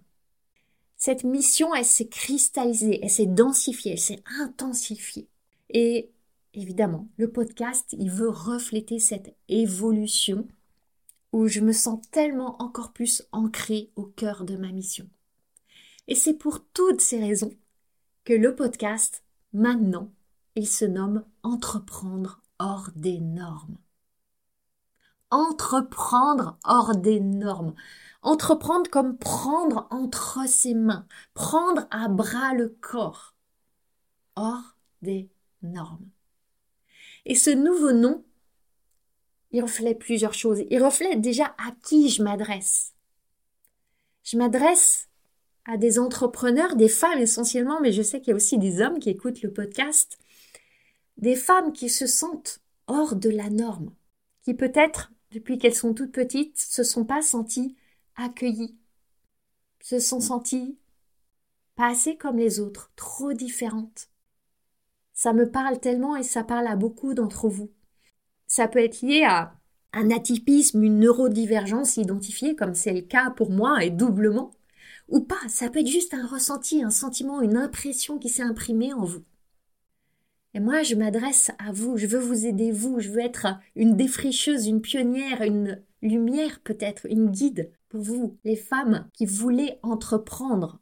Cette 0.96 1.24
mission, 1.24 1.74
elle 1.74 1.84
s'est 1.84 2.08
cristallisée, 2.08 3.00
elle 3.02 3.10
s'est 3.10 3.26
densifiée, 3.26 3.92
elle 3.92 3.98
s'est 3.98 4.22
intensifiée. 4.40 5.28
Et 5.70 6.10
évidemment, 6.54 7.08
le 7.16 7.30
podcast, 7.30 7.94
il 7.98 8.10
veut 8.10 8.30
refléter 8.30 8.98
cette 8.98 9.36
évolution 9.48 10.46
où 11.32 11.46
je 11.46 11.60
me 11.60 11.72
sens 11.72 12.00
tellement 12.10 12.60
encore 12.62 12.92
plus 12.92 13.22
ancrée 13.32 13.90
au 13.96 14.04
cœur 14.04 14.44
de 14.44 14.56
ma 14.56 14.72
mission. 14.72 15.06
Et 16.08 16.14
c'est 16.14 16.34
pour 16.34 16.64
toutes 16.72 17.02
ces 17.02 17.20
raisons 17.20 17.54
que 18.24 18.32
le 18.32 18.54
podcast, 18.54 19.22
maintenant, 19.52 20.10
il 20.54 20.66
se 20.66 20.86
nomme 20.86 21.24
Entreprendre 21.42 22.40
hors 22.58 22.88
des 22.96 23.20
normes. 23.20 23.76
Entreprendre 25.30 26.58
hors 26.64 26.96
des 26.96 27.20
normes. 27.20 27.74
Entreprendre 28.22 28.90
comme 28.90 29.18
prendre 29.18 29.86
entre 29.90 30.48
ses 30.48 30.74
mains, 30.74 31.06
prendre 31.34 31.86
à 31.90 32.08
bras 32.08 32.54
le 32.54 32.70
corps. 32.80 33.34
Hors 34.34 34.76
des 35.02 35.30
normes. 35.62 36.08
Et 37.26 37.34
ce 37.34 37.50
nouveau 37.50 37.92
nom, 37.92 38.24
il 39.50 39.62
reflète 39.62 39.98
plusieurs 39.98 40.34
choses. 40.34 40.62
Il 40.70 40.82
reflète 40.82 41.20
déjà 41.20 41.54
à 41.58 41.72
qui 41.82 42.08
je 42.08 42.22
m'adresse. 42.22 42.94
Je 44.22 44.38
m'adresse 44.38 45.07
à 45.68 45.76
des 45.76 45.98
entrepreneurs, 45.98 46.76
des 46.76 46.88
femmes 46.88 47.20
essentiellement, 47.20 47.78
mais 47.80 47.92
je 47.92 48.02
sais 48.02 48.20
qu'il 48.20 48.30
y 48.30 48.32
a 48.32 48.36
aussi 48.36 48.56
des 48.56 48.80
hommes 48.80 48.98
qui 48.98 49.10
écoutent 49.10 49.42
le 49.42 49.52
podcast, 49.52 50.18
des 51.18 51.36
femmes 51.36 51.72
qui 51.72 51.90
se 51.90 52.06
sentent 52.06 52.60
hors 52.86 53.14
de 53.14 53.28
la 53.28 53.50
norme, 53.50 53.94
qui 54.42 54.54
peut-être, 54.54 55.12
depuis 55.30 55.58
qu'elles 55.58 55.74
sont 55.74 55.92
toutes 55.92 56.12
petites, 56.12 56.58
se 56.58 56.82
sont 56.82 57.04
pas 57.04 57.20
senties 57.20 57.76
accueillies, 58.16 58.76
se 59.82 60.00
sont 60.00 60.20
senties 60.20 60.78
pas 61.76 61.90
assez 61.90 62.16
comme 62.16 62.38
les 62.38 62.60
autres, 62.60 62.90
trop 62.96 63.34
différentes. 63.34 64.08
Ça 65.12 65.34
me 65.34 65.50
parle 65.50 65.78
tellement 65.80 66.16
et 66.16 66.22
ça 66.22 66.44
parle 66.44 66.66
à 66.66 66.76
beaucoup 66.76 67.12
d'entre 67.12 67.48
vous. 67.48 67.70
Ça 68.46 68.68
peut 68.68 68.82
être 68.82 69.02
lié 69.02 69.22
à 69.24 69.54
un 69.92 70.10
atypisme, 70.10 70.82
une 70.82 70.98
neurodivergence 70.98 71.98
identifiée, 71.98 72.56
comme 72.56 72.74
c'est 72.74 72.94
le 72.94 73.02
cas 73.02 73.30
pour 73.30 73.50
moi, 73.50 73.84
et 73.84 73.90
doublement, 73.90 74.50
ou 75.08 75.20
pas, 75.20 75.48
ça 75.48 75.70
peut 75.70 75.80
être 75.80 75.86
juste 75.86 76.14
un 76.14 76.26
ressenti, 76.26 76.82
un 76.82 76.90
sentiment, 76.90 77.40
une 77.40 77.56
impression 77.56 78.18
qui 78.18 78.28
s'est 78.28 78.42
imprimée 78.42 78.92
en 78.92 79.04
vous. 79.04 79.24
Et 80.54 80.60
moi, 80.60 80.82
je 80.82 80.94
m'adresse 80.94 81.50
à 81.58 81.72
vous, 81.72 81.96
je 81.96 82.06
veux 82.06 82.18
vous 82.18 82.46
aider, 82.46 82.72
vous, 82.72 83.00
je 83.00 83.10
veux 83.10 83.20
être 83.20 83.46
une 83.74 83.96
défricheuse, 83.96 84.66
une 84.66 84.80
pionnière, 84.80 85.42
une 85.42 85.82
lumière 86.02 86.60
peut-être, 86.60 87.06
une 87.06 87.30
guide 87.30 87.70
pour 87.88 88.02
vous, 88.02 88.38
les 88.44 88.56
femmes 88.56 89.08
qui 89.14 89.26
voulez 89.26 89.78
entreprendre, 89.82 90.80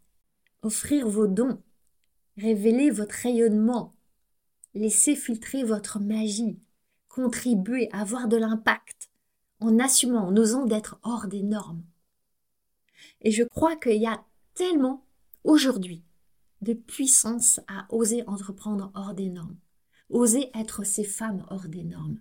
offrir 0.62 1.08
vos 1.08 1.26
dons, 1.26 1.62
révéler 2.36 2.90
votre 2.90 3.14
rayonnement, 3.14 3.94
laisser 4.74 5.16
filtrer 5.16 5.64
votre 5.64 6.00
magie, 6.00 6.58
contribuer, 7.08 7.88
avoir 7.92 8.28
de 8.28 8.36
l'impact, 8.36 9.10
en 9.60 9.78
assumant, 9.78 10.28
en 10.28 10.36
osant 10.36 10.66
d'être 10.66 10.98
hors 11.02 11.28
des 11.28 11.42
normes. 11.42 11.82
Et 13.22 13.30
je 13.30 13.42
crois 13.42 13.76
qu'il 13.76 14.00
y 14.00 14.06
a 14.06 14.24
tellement, 14.54 15.04
aujourd'hui, 15.44 16.02
de 16.62 16.72
puissance 16.72 17.60
à 17.68 17.86
oser 17.90 18.22
entreprendre 18.26 18.90
hors 18.94 19.14
des 19.14 19.28
normes, 19.28 19.56
oser 20.10 20.50
être 20.54 20.84
ces 20.84 21.04
femmes 21.04 21.44
hors 21.50 21.68
des 21.68 21.84
normes. 21.84 22.20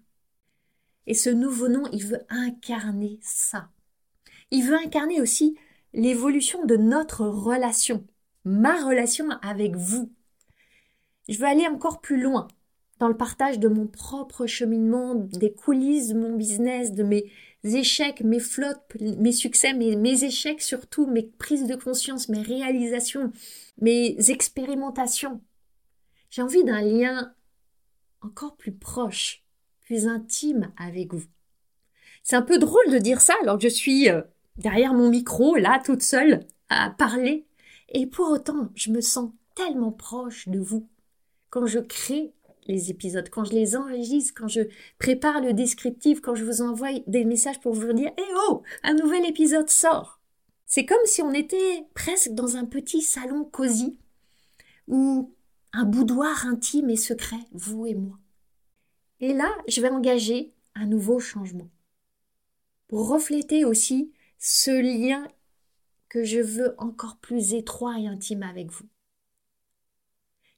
Et 1.07 1.13
ce 1.13 1.29
nouveau 1.29 1.67
nom, 1.67 1.83
il 1.91 2.05
veut 2.05 2.23
incarner 2.29 3.19
ça. 3.21 3.69
Il 4.51 4.63
veut 4.63 4.77
incarner 4.77 5.21
aussi 5.21 5.57
l'évolution 5.93 6.65
de 6.65 6.75
notre 6.75 7.25
relation, 7.25 8.05
ma 8.43 8.85
relation 8.85 9.29
avec 9.41 9.75
vous. 9.75 10.11
Je 11.29 11.37
veux 11.37 11.45
aller 11.45 11.67
encore 11.67 12.01
plus 12.01 12.21
loin 12.21 12.47
dans 12.99 13.07
le 13.07 13.17
partage 13.17 13.59
de 13.59 13.67
mon 13.67 13.87
propre 13.87 14.45
cheminement, 14.45 15.15
des 15.15 15.53
coulisses 15.53 16.09
de 16.09 16.19
mon 16.19 16.35
business, 16.35 16.93
de 16.93 17.03
mes 17.03 17.29
échecs, 17.65 18.21
mes 18.21 18.39
flottes, 18.39 18.81
mes 18.99 19.31
succès, 19.31 19.73
mes, 19.73 19.95
mes 19.95 20.23
échecs 20.23 20.61
surtout, 20.61 21.07
mes 21.07 21.23
prises 21.23 21.67
de 21.67 21.75
conscience, 21.75 22.29
mes 22.29 22.41
réalisations, 22.41 23.31
mes 23.79 24.15
expérimentations. 24.29 25.41
J'ai 26.29 26.41
envie 26.41 26.63
d'un 26.63 26.81
lien 26.81 27.33
encore 28.21 28.55
plus 28.57 28.73
proche, 28.73 29.43
plus 29.81 30.07
intime 30.07 30.71
avec 30.77 31.13
vous. 31.13 31.25
C'est 32.23 32.35
un 32.35 32.41
peu 32.41 32.57
drôle 32.57 32.91
de 32.91 32.97
dire 32.97 33.21
ça 33.21 33.35
alors 33.41 33.57
que 33.57 33.63
je 33.63 33.73
suis 33.73 34.09
euh, 34.09 34.21
derrière 34.57 34.93
mon 34.93 35.09
micro, 35.09 35.55
là, 35.55 35.81
toute 35.83 36.01
seule, 36.01 36.45
à 36.69 36.89
parler. 36.89 37.45
Et 37.89 38.07
pour 38.07 38.29
autant, 38.29 38.69
je 38.75 38.91
me 38.91 39.01
sens 39.01 39.31
tellement 39.53 39.91
proche 39.91 40.47
de 40.47 40.59
vous 40.59 40.89
quand 41.49 41.67
je 41.67 41.79
crée 41.79 42.33
les 42.65 42.89
épisodes, 42.89 43.29
quand 43.29 43.43
je 43.43 43.53
les 43.53 43.75
enregistre, 43.75 44.33
quand 44.35 44.47
je 44.47 44.61
prépare 44.97 45.41
le 45.41 45.53
descriptif, 45.53 46.21
quand 46.21 46.35
je 46.35 46.43
vous 46.43 46.61
envoie 46.61 46.89
des 47.07 47.25
messages 47.25 47.59
pour 47.59 47.73
vous 47.73 47.93
dire 47.93 48.11
Eh 48.17 48.33
oh, 48.47 48.63
un 48.83 48.93
nouvel 48.93 49.25
épisode 49.25 49.69
sort. 49.69 50.19
C'est 50.65 50.85
comme 50.85 51.05
si 51.05 51.21
on 51.21 51.33
était 51.33 51.85
presque 51.93 52.31
dans 52.31 52.57
un 52.57 52.65
petit 52.65 53.01
salon 53.01 53.45
cosy 53.45 53.97
ou 54.87 55.33
un 55.73 55.85
boudoir 55.85 56.47
intime 56.47 56.89
et 56.89 56.95
secret, 56.95 57.39
vous 57.51 57.85
et 57.85 57.95
moi. 57.95 58.17
Et 59.19 59.33
là, 59.33 59.49
je 59.67 59.81
vais 59.81 59.89
engager 59.89 60.53
un 60.73 60.85
nouveau 60.85 61.19
changement 61.19 61.69
pour 62.87 63.07
refléter 63.07 63.65
aussi 63.65 64.11
ce 64.37 64.71
lien 64.71 65.27
que 66.09 66.23
je 66.23 66.39
veux 66.39 66.75
encore 66.77 67.17
plus 67.17 67.53
étroit 67.53 67.99
et 67.99 68.07
intime 68.07 68.43
avec 68.43 68.71
vous. 68.71 68.87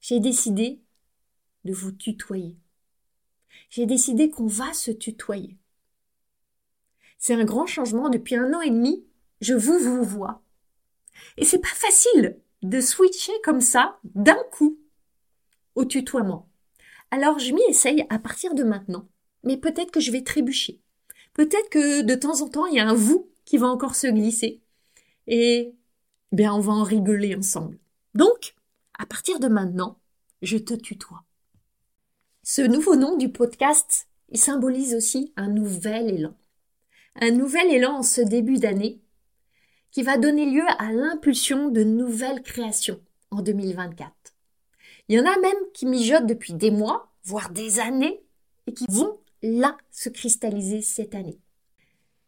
J'ai 0.01 0.19
décidé 0.19 0.81
de 1.67 1.73
vous 1.73 1.91
tutoyer. 1.91 2.57
J'ai 3.69 3.85
décidé 3.85 4.29
qu'on 4.29 4.47
va 4.47 4.73
se 4.73 4.89
tutoyer. 4.89 5.57
C'est 7.19 7.33
un 7.33 7.43
grand 7.43 7.67
changement 7.67 8.09
depuis 8.09 8.35
un 8.35 8.53
an 8.53 8.61
et 8.61 8.69
demi. 8.69 9.05
Je 9.41 9.53
vous 9.53 9.77
vous 9.77 10.03
vois. 10.03 10.41
Et 11.35 11.45
c'est 11.45 11.59
pas 11.59 11.67
facile 11.67 12.39
de 12.63 12.79
switcher 12.79 13.33
comme 13.43 13.61
ça 13.61 13.99
d'un 14.03 14.41
coup 14.51 14.79
au 15.75 15.83
tutoiement. 15.85 16.49
Alors 17.11 17.37
je 17.37 17.53
m'y 17.53 17.61
essaye 17.69 18.05
à 18.09 18.17
partir 18.17 18.53
de 18.53 18.63
maintenant. 18.63 19.07
Mais 19.43 19.57
peut-être 19.57 19.91
que 19.91 19.99
je 19.99 20.11
vais 20.11 20.23
trébucher. 20.23 20.81
Peut-être 21.33 21.69
que 21.69 22.01
de 22.01 22.15
temps 22.15 22.41
en 22.41 22.49
temps 22.49 22.65
il 22.65 22.75
y 22.75 22.79
a 22.79 22.87
un 22.87 22.93
vous 22.93 23.29
qui 23.45 23.57
va 23.57 23.67
encore 23.67 23.95
se 23.95 24.07
glisser. 24.07 24.61
Et 25.27 25.75
bien 26.31 26.53
on 26.53 26.61
va 26.61 26.73
en 26.73 26.83
rigoler 26.83 27.35
ensemble. 27.35 27.77
Donc, 28.13 28.55
à 28.97 29.05
partir 29.05 29.39
de 29.39 29.47
maintenant, 29.47 29.99
je 30.41 30.57
te 30.57 30.73
tutoie. 30.73 31.23
Ce 32.49 32.61
nouveau 32.61 32.95
nom 32.95 33.17
du 33.17 33.27
podcast, 33.27 34.07
il 34.29 34.39
symbolise 34.39 34.95
aussi 34.95 35.33
un 35.35 35.49
nouvel 35.49 36.09
élan. 36.09 36.33
Un 37.19 37.31
nouvel 37.31 37.69
élan 37.69 37.97
en 37.97 38.03
ce 38.03 38.21
début 38.21 38.55
d'année 38.55 39.01
qui 39.91 40.01
va 40.01 40.17
donner 40.17 40.45
lieu 40.45 40.63
à 40.79 40.93
l'impulsion 40.93 41.67
de 41.67 41.83
nouvelles 41.83 42.41
créations 42.41 43.01
en 43.31 43.41
2024. 43.41 44.13
Il 45.09 45.17
y 45.17 45.19
en 45.19 45.25
a 45.25 45.37
même 45.39 45.57
qui 45.73 45.85
mijotent 45.85 46.25
depuis 46.25 46.53
des 46.53 46.71
mois, 46.71 47.11
voire 47.25 47.49
des 47.49 47.81
années, 47.81 48.23
et 48.65 48.73
qui 48.73 48.85
vont 48.87 49.19
là 49.43 49.75
se 49.91 50.07
cristalliser 50.07 50.81
cette 50.81 51.15
année. 51.15 51.41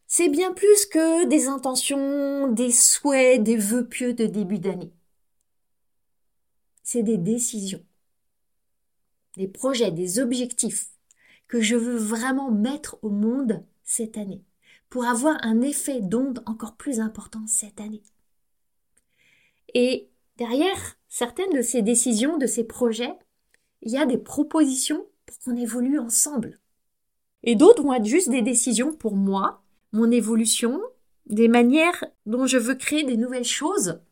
C'est 0.06 0.28
bien 0.28 0.52
plus 0.52 0.84
que 0.84 1.24
des 1.28 1.46
intentions, 1.46 2.48
des 2.48 2.72
souhaits, 2.72 3.42
des 3.42 3.56
vœux 3.56 3.88
pieux 3.88 4.12
de 4.12 4.26
début 4.26 4.58
d'année. 4.58 4.92
C'est 6.82 7.02
des 7.02 7.16
décisions 7.16 7.82
des 9.40 9.48
projets, 9.48 9.90
des 9.90 10.18
objectifs 10.18 10.90
que 11.48 11.62
je 11.62 11.74
veux 11.74 11.96
vraiment 11.96 12.50
mettre 12.50 12.98
au 13.00 13.08
monde 13.08 13.64
cette 13.84 14.18
année 14.18 14.44
pour 14.90 15.06
avoir 15.06 15.38
un 15.42 15.62
effet 15.62 16.02
d'onde 16.02 16.42
encore 16.44 16.76
plus 16.76 17.00
important 17.00 17.46
cette 17.46 17.80
année. 17.80 18.02
Et 19.72 20.10
derrière 20.36 20.98
certaines 21.08 21.54
de 21.54 21.62
ces 21.62 21.80
décisions, 21.80 22.36
de 22.36 22.46
ces 22.46 22.64
projets, 22.64 23.14
il 23.80 23.90
y 23.90 23.96
a 23.96 24.04
des 24.04 24.18
propositions 24.18 25.06
pour 25.24 25.38
qu'on 25.38 25.56
évolue 25.56 25.98
ensemble. 25.98 26.60
Et 27.42 27.54
d'autres 27.54 27.82
vont 27.82 27.94
être 27.94 28.04
juste 28.04 28.28
des 28.28 28.42
décisions 28.42 28.92
pour 28.92 29.16
moi, 29.16 29.62
mon 29.92 30.10
évolution, 30.10 30.82
des 31.24 31.48
manières 31.48 32.04
dont 32.26 32.44
je 32.44 32.58
veux 32.58 32.74
créer 32.74 33.04
des 33.04 33.16
nouvelles 33.16 33.44
choses 33.44 34.02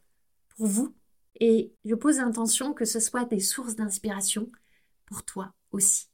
pour 0.56 0.66
vous. 0.66 0.94
Et 1.38 1.74
je 1.84 1.94
pose 1.94 2.16
l'intention 2.16 2.72
que 2.72 2.86
ce 2.86 2.98
soit 2.98 3.26
des 3.26 3.40
sources 3.40 3.76
d'inspiration, 3.76 4.50
pour 5.08 5.24
toi 5.24 5.52
aussi. 5.72 6.08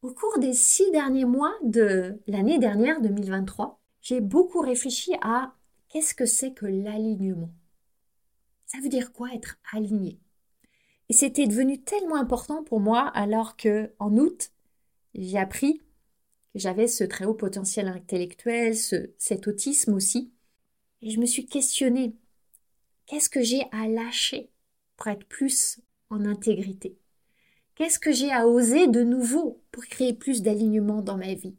Au 0.00 0.12
cours 0.12 0.38
des 0.38 0.54
six 0.54 0.90
derniers 0.92 1.24
mois 1.26 1.54
de 1.62 2.20
l'année 2.26 2.58
dernière, 2.58 3.00
2023, 3.00 3.80
j'ai 4.00 4.20
beaucoup 4.20 4.60
réfléchi 4.60 5.12
à 5.22 5.54
qu'est-ce 5.88 6.14
que 6.14 6.26
c'est 6.26 6.52
que 6.52 6.66
l'alignement. 6.66 7.52
Ça 8.66 8.78
veut 8.82 8.88
dire 8.88 9.12
quoi 9.12 9.32
être 9.34 9.56
aligné? 9.72 10.18
Et 11.08 11.12
c'était 11.12 11.46
devenu 11.46 11.82
tellement 11.82 12.16
important 12.16 12.64
pour 12.64 12.80
moi 12.80 13.08
alors 13.08 13.56
que, 13.56 13.92
en 13.98 14.16
août, 14.16 14.52
j'ai 15.14 15.38
appris 15.38 15.78
que 16.52 16.58
j'avais 16.58 16.88
ce 16.88 17.04
très 17.04 17.26
haut 17.26 17.34
potentiel 17.34 17.88
intellectuel, 17.88 18.76
ce, 18.76 19.10
cet 19.18 19.48
autisme 19.48 19.94
aussi. 19.94 20.32
Et 21.02 21.10
je 21.10 21.20
me 21.20 21.26
suis 21.26 21.46
questionnée, 21.46 22.16
qu'est-ce 23.06 23.28
que 23.28 23.42
j'ai 23.42 23.64
à 23.70 23.86
lâcher 23.86 24.50
pour 24.96 25.08
être 25.08 25.26
plus 25.26 25.80
en 26.10 26.24
intégrité? 26.24 26.98
Qu'est-ce 27.74 27.98
que 27.98 28.12
j'ai 28.12 28.30
à 28.30 28.46
oser 28.46 28.86
de 28.86 29.02
nouveau 29.02 29.60
pour 29.72 29.84
créer 29.86 30.14
plus 30.14 30.42
d'alignement 30.42 31.02
dans 31.02 31.16
ma 31.16 31.34
vie? 31.34 31.56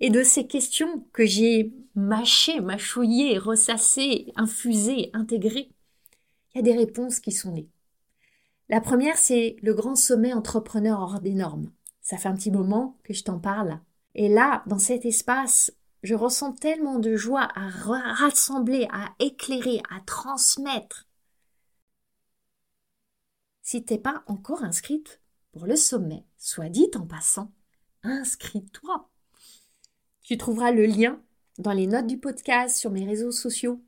Et 0.00 0.10
de 0.10 0.22
ces 0.22 0.46
questions 0.46 1.06
que 1.12 1.24
j'ai 1.24 1.72
mâchées, 1.94 2.60
mâchouillées, 2.60 3.38
ressassées, 3.38 4.30
infusées, 4.36 5.10
intégrées, 5.14 5.70
il 6.52 6.58
y 6.58 6.58
a 6.58 6.62
des 6.62 6.76
réponses 6.76 7.18
qui 7.18 7.32
sont 7.32 7.52
nées. 7.52 7.70
La 8.68 8.82
première, 8.82 9.16
c'est 9.16 9.56
le 9.62 9.72
grand 9.72 9.96
sommet 9.96 10.34
entrepreneur 10.34 11.00
hors 11.00 11.20
des 11.20 11.34
normes. 11.34 11.72
Ça 12.02 12.18
fait 12.18 12.28
un 12.28 12.34
petit 12.34 12.50
moment 12.50 12.98
que 13.02 13.14
je 13.14 13.24
t'en 13.24 13.38
parle. 13.38 13.80
Et 14.14 14.28
là, 14.28 14.62
dans 14.66 14.78
cet 14.78 15.06
espace, 15.06 15.72
je 16.02 16.14
ressens 16.14 16.52
tellement 16.54 16.98
de 16.98 17.16
joie 17.16 17.48
à 17.54 17.68
rassembler, 17.70 18.86
à 18.92 19.14
éclairer, 19.18 19.80
à 19.88 20.00
transmettre. 20.00 21.06
Si 23.62 23.82
t'es 23.82 23.98
pas 23.98 24.24
encore 24.26 24.62
inscrite 24.64 25.21
pour 25.52 25.66
le 25.66 25.76
sommet, 25.76 26.24
soit 26.38 26.70
dit 26.70 26.90
en 26.94 27.06
passant, 27.06 27.52
inscris-toi. 28.02 29.08
Tu 30.22 30.36
trouveras 30.36 30.72
le 30.72 30.86
lien 30.86 31.20
dans 31.58 31.72
les 31.72 31.86
notes 31.86 32.06
du 32.06 32.18
podcast 32.18 32.76
sur 32.76 32.90
mes 32.90 33.04
réseaux 33.04 33.32
sociaux. 33.32 33.82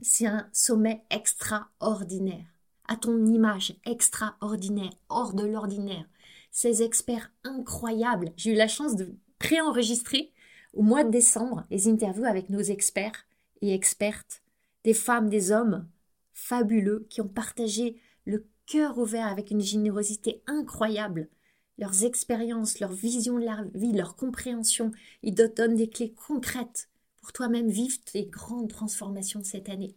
C'est 0.00 0.26
un 0.26 0.48
sommet 0.52 1.04
extraordinaire, 1.10 2.46
à 2.86 2.96
ton 2.96 3.26
image 3.26 3.76
extraordinaire, 3.84 4.92
hors 5.08 5.34
de 5.34 5.44
l'ordinaire. 5.44 6.06
Ces 6.50 6.82
experts 6.82 7.32
incroyables. 7.42 8.32
J'ai 8.36 8.52
eu 8.52 8.56
la 8.56 8.68
chance 8.68 8.94
de 8.94 9.16
préenregistrer 9.38 10.32
au 10.72 10.82
mois 10.82 11.02
de 11.02 11.10
décembre 11.10 11.64
les 11.70 11.88
interviews 11.88 12.24
avec 12.24 12.50
nos 12.50 12.60
experts 12.60 13.26
et 13.60 13.74
expertes, 13.74 14.42
des 14.84 14.94
femmes, 14.94 15.28
des 15.28 15.50
hommes 15.50 15.88
fabuleux 16.32 17.06
qui 17.10 17.20
ont 17.20 17.28
partagé 17.28 18.00
le 18.26 18.46
cœur 18.66 18.98
ouvert 18.98 19.26
avec 19.26 19.50
une 19.50 19.60
générosité 19.60 20.42
incroyable 20.46 21.28
leurs 21.78 22.04
expériences, 22.04 22.80
leur 22.80 22.92
vision 22.92 23.38
de 23.38 23.44
la 23.44 23.64
vie, 23.74 23.92
leur 23.92 24.16
compréhension. 24.16 24.92
Ils 25.22 25.34
te 25.34 25.46
donnent 25.46 25.76
des 25.76 25.88
clés 25.88 26.12
concrètes 26.12 26.88
pour 27.16 27.32
toi-même 27.32 27.68
vivre 27.68 27.98
tes 28.04 28.26
grandes 28.26 28.68
transformations 28.70 29.42
cette 29.42 29.68
année. 29.68 29.96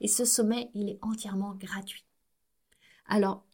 Et 0.00 0.08
ce 0.08 0.24
sommet, 0.24 0.70
il 0.74 0.88
est 0.88 0.98
entièrement 1.02 1.54
gratuit. 1.54 2.04
Alors, 3.06 3.44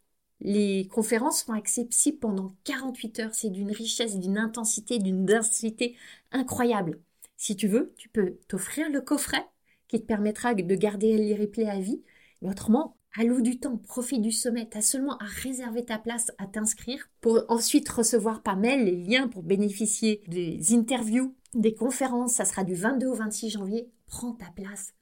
les 0.40 0.88
conférences 0.88 1.44
sont 1.44 1.52
accessibles 1.52 2.18
pendant 2.18 2.54
48 2.64 3.20
heures. 3.20 3.34
C'est 3.34 3.50
d'une 3.50 3.70
richesse, 3.70 4.18
d'une 4.18 4.36
intensité, 4.36 4.98
d'une 4.98 5.24
densité 5.24 5.96
incroyable. 6.32 7.00
Si 7.36 7.56
tu 7.56 7.68
veux, 7.68 7.94
tu 7.96 8.08
peux 8.08 8.36
t'offrir 8.48 8.90
le 8.90 9.00
coffret 9.00 9.46
qui 9.88 10.00
te 10.00 10.06
permettra 10.06 10.54
de 10.54 10.74
garder 10.74 11.16
les 11.16 11.36
replays 11.36 11.68
à 11.68 11.78
vie. 11.78 12.02
Mais 12.42 12.50
autrement, 12.50 12.96
Alloue 13.16 13.42
du 13.42 13.60
temps, 13.60 13.76
profite 13.76 14.22
du 14.22 14.32
sommet. 14.32 14.68
Tu 14.68 14.76
as 14.76 14.82
seulement 14.82 15.16
à 15.18 15.24
réserver 15.24 15.84
ta 15.84 15.98
place, 15.98 16.32
à 16.38 16.48
t'inscrire 16.48 17.08
pour 17.20 17.44
ensuite 17.48 17.88
recevoir 17.88 18.42
par 18.42 18.56
mail 18.56 18.84
les 18.84 18.96
liens 18.96 19.28
pour 19.28 19.44
bénéficier 19.44 20.24
des 20.26 20.74
interviews, 20.74 21.36
des 21.54 21.74
conférences. 21.74 22.34
Ça 22.34 22.44
sera 22.44 22.64
du 22.64 22.74
22 22.74 23.06
au 23.06 23.14
26 23.14 23.50
janvier. 23.50 23.88
Prends 24.06 24.32
ta 24.32 24.50
place 24.50 24.94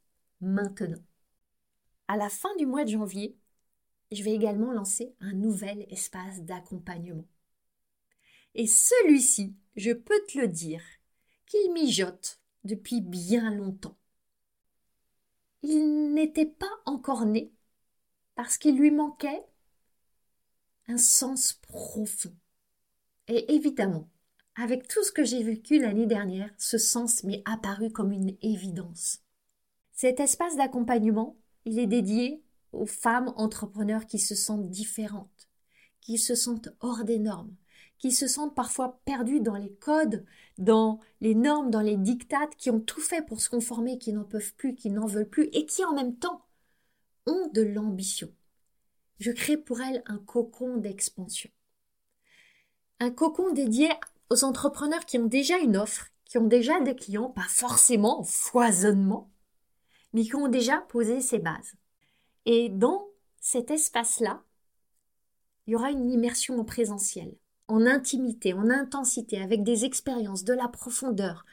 maintenant. 0.43 1.03
À 2.07 2.19
la 2.19 2.29
fin 2.29 2.55
du 2.57 2.67
mois 2.67 2.85
de 2.85 2.91
janvier, 2.91 3.35
je 4.11 4.23
vais 4.23 4.35
également 4.35 4.73
lancer 4.73 5.15
un 5.21 5.33
nouvel 5.33 5.87
espace 5.89 6.43
d'accompagnement. 6.43 7.27
Et 8.55 8.67
celui-ci, 8.67 9.57
je 9.77 9.93
peux 9.93 10.21
te 10.29 10.39
le 10.39 10.49
dire, 10.49 10.83
qu'il 11.47 11.73
mijote 11.73 12.43
depuis 12.65 13.01
bien 13.01 13.55
longtemps. 13.55 13.97
Il 15.63 16.13
n'était 16.13 16.45
pas 16.45 16.71
encore 16.85 17.25
né 17.25 17.51
parce 18.35 18.59
qu'il 18.59 18.77
lui 18.77 18.91
manquait 18.91 19.45
un 20.89 20.99
sens 20.99 21.55
profond. 21.55 22.35
Et 23.29 23.55
évidemment, 23.55 24.09
avec 24.55 24.89
tout 24.89 25.03
ce 25.05 25.13
que 25.13 25.25
j'ai 25.25 25.43
vécu 25.43 25.79
l'année 25.79 26.07
dernière, 26.07 26.51
ce 26.59 26.79
sens 26.79 27.25
m'est 27.25 27.43
apparu 27.45 27.91
comme 27.91 28.13
une 28.13 28.37
évidence. 28.43 29.21
Cet 29.93 30.21
espace 30.21 30.57
d'accompagnement, 30.57 31.37
il 31.65 31.79
est 31.79 31.87
dédié 31.87 32.43
aux 32.73 32.87
femmes 32.87 33.33
entrepreneurs 33.37 34.07
qui 34.07 34.19
se 34.19 34.35
sentent 34.35 34.69
différentes, 34.69 35.49
qui 36.01 36.19
se 36.19 36.35
sentent 36.35 36.71
hors 36.81 37.05
des 37.05 37.19
normes, 37.19 37.55
qui 37.99 38.11
se 38.11 38.27
sentent 38.27 38.55
parfois 38.55 39.01
perdues 39.05 39.41
dans 39.41 39.57
les 39.57 39.73
codes, 39.75 40.25
dans 40.59 40.99
les 41.21 41.35
normes, 41.35 41.71
dans 41.71 41.81
les 41.81 41.97
dictates, 41.97 42.57
qui 42.57 42.71
ont 42.71 42.81
tout 42.81 43.01
fait 43.01 43.25
pour 43.25 43.41
se 43.41 43.49
conformer, 43.49 43.99
qui 43.99 44.13
n'en 44.13 44.25
peuvent 44.25 44.55
plus, 44.55 44.75
qui 44.75 44.91
n'en 44.91 45.07
veulent 45.07 45.29
plus, 45.29 45.49
et 45.53 45.67
qui 45.67 45.85
en 45.85 45.95
même 45.95 46.17
temps 46.17 46.45
ont 47.27 47.49
de 47.53 47.63
l'ambition. 47.63 48.33
Je 49.19 49.31
crée 49.31 49.57
pour 49.57 49.81
elles 49.81 50.03
un 50.07 50.19
cocon 50.19 50.77
d'expansion. 50.77 51.51
Un 53.01 53.11
cocon 53.11 53.53
dédié 53.53 53.89
aux 54.31 54.45
entrepreneurs 54.45 55.05
qui 55.05 55.19
ont 55.19 55.27
déjà 55.27 55.59
une 55.59 55.77
offre, 55.77 56.09
qui 56.25 56.39
ont 56.39 56.47
déjà 56.47 56.81
des 56.81 56.97
clients, 56.97 57.31
pas 57.31 57.47
forcément 57.49 58.23
foisonnement, 58.25 59.31
mais 60.13 60.25
qui 60.25 60.35
ont 60.35 60.49
déjà 60.49 60.79
posé 60.89 61.21
ses 61.21 61.39
bases. 61.39 61.75
Et 62.47 62.69
dans 62.69 63.09
cet 63.41 63.71
espace-là, 63.71 64.43
il 65.67 65.73
y 65.73 65.77
aura 65.77 65.91
une 65.91 66.11
immersion 66.11 66.59
en 66.59 66.65
présentiel, 66.65 67.37
en 67.69 67.87
intimité, 67.87 68.53
en 68.53 68.71
intensité, 68.71 69.41
avec 69.41 69.63
des 69.63 69.85
expériences, 69.85 70.45
de 70.45 70.55
la 70.55 70.69
profondeur. 70.69 71.45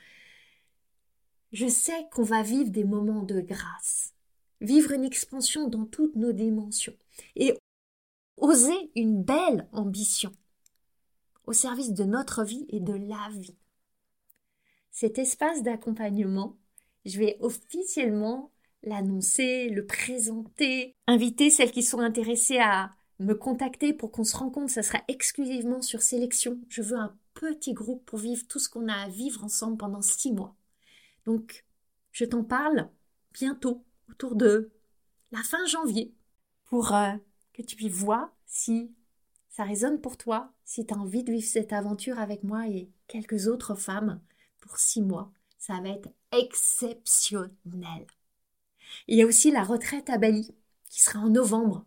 Je 1.51 1.67
sais 1.67 2.07
qu'on 2.11 2.23
va 2.23 2.41
vivre 2.41 2.71
des 2.71 2.83
moments 2.83 3.23
de 3.23 3.41
grâce, 3.41 4.13
vivre 4.61 4.91
une 4.91 5.03
expansion 5.03 5.67
dans 5.67 5.85
toutes 5.85 6.15
nos 6.15 6.31
dimensions 6.31 6.95
et 7.35 7.53
oser 8.37 8.91
une 8.95 9.23
belle 9.23 9.67
ambition 9.71 10.31
au 11.45 11.53
service 11.53 11.93
de 11.93 12.03
notre 12.03 12.43
vie 12.43 12.65
et 12.69 12.79
de 12.79 12.93
la 12.93 13.29
vie. 13.31 13.57
Cet 14.91 15.17
espace 15.17 15.63
d'accompagnement, 15.63 16.57
je 17.05 17.19
vais 17.19 17.37
officiellement 17.39 18.51
l'annoncer, 18.83 19.69
le 19.69 19.85
présenter, 19.85 20.95
inviter 21.07 21.49
celles 21.49 21.71
qui 21.71 21.83
sont 21.83 21.99
intéressées 21.99 22.59
à 22.59 22.91
me 23.19 23.33
contacter 23.33 23.93
pour 23.93 24.11
qu'on 24.11 24.23
se 24.23 24.37
rencontre. 24.37 24.71
Ça 24.71 24.83
sera 24.83 25.01
exclusivement 25.07 25.81
sur 25.81 26.01
sélection. 26.01 26.59
Je 26.69 26.81
veux 26.81 26.97
un 26.97 27.17
petit 27.33 27.73
groupe 27.73 28.05
pour 28.05 28.19
vivre 28.19 28.47
tout 28.47 28.59
ce 28.59 28.69
qu'on 28.69 28.87
a 28.87 28.93
à 28.93 29.09
vivre 29.09 29.43
ensemble 29.43 29.77
pendant 29.77 30.01
six 30.01 30.31
mois. 30.31 30.55
Donc, 31.25 31.65
je 32.11 32.25
t'en 32.25 32.43
parle 32.43 32.89
bientôt 33.33 33.83
autour 34.09 34.35
de 34.35 34.71
la 35.31 35.43
fin 35.43 35.65
janvier 35.65 36.13
pour 36.65 36.93
euh, 36.93 37.13
que 37.53 37.61
tu 37.61 37.75
puisses 37.75 37.91
voir 37.91 38.31
si 38.45 38.91
ça 39.49 39.63
résonne 39.63 39.99
pour 39.99 40.17
toi, 40.17 40.53
si 40.63 40.85
tu 40.85 40.93
as 40.93 40.97
envie 40.97 41.23
de 41.23 41.31
vivre 41.31 41.47
cette 41.47 41.73
aventure 41.73 42.19
avec 42.19 42.43
moi 42.43 42.67
et 42.67 42.89
quelques 43.07 43.47
autres 43.47 43.75
femmes 43.75 44.21
pour 44.59 44.77
six 44.77 45.01
mois. 45.01 45.31
Ça 45.57 45.81
va 45.81 45.89
être 45.89 46.09
exceptionnel. 46.31 48.07
Il 49.07 49.17
y 49.17 49.21
a 49.21 49.25
aussi 49.25 49.51
la 49.51 49.63
retraite 49.63 50.09
à 50.09 50.17
Bali 50.17 50.55
qui 50.89 51.01
sera 51.01 51.19
en 51.19 51.29
novembre 51.29 51.85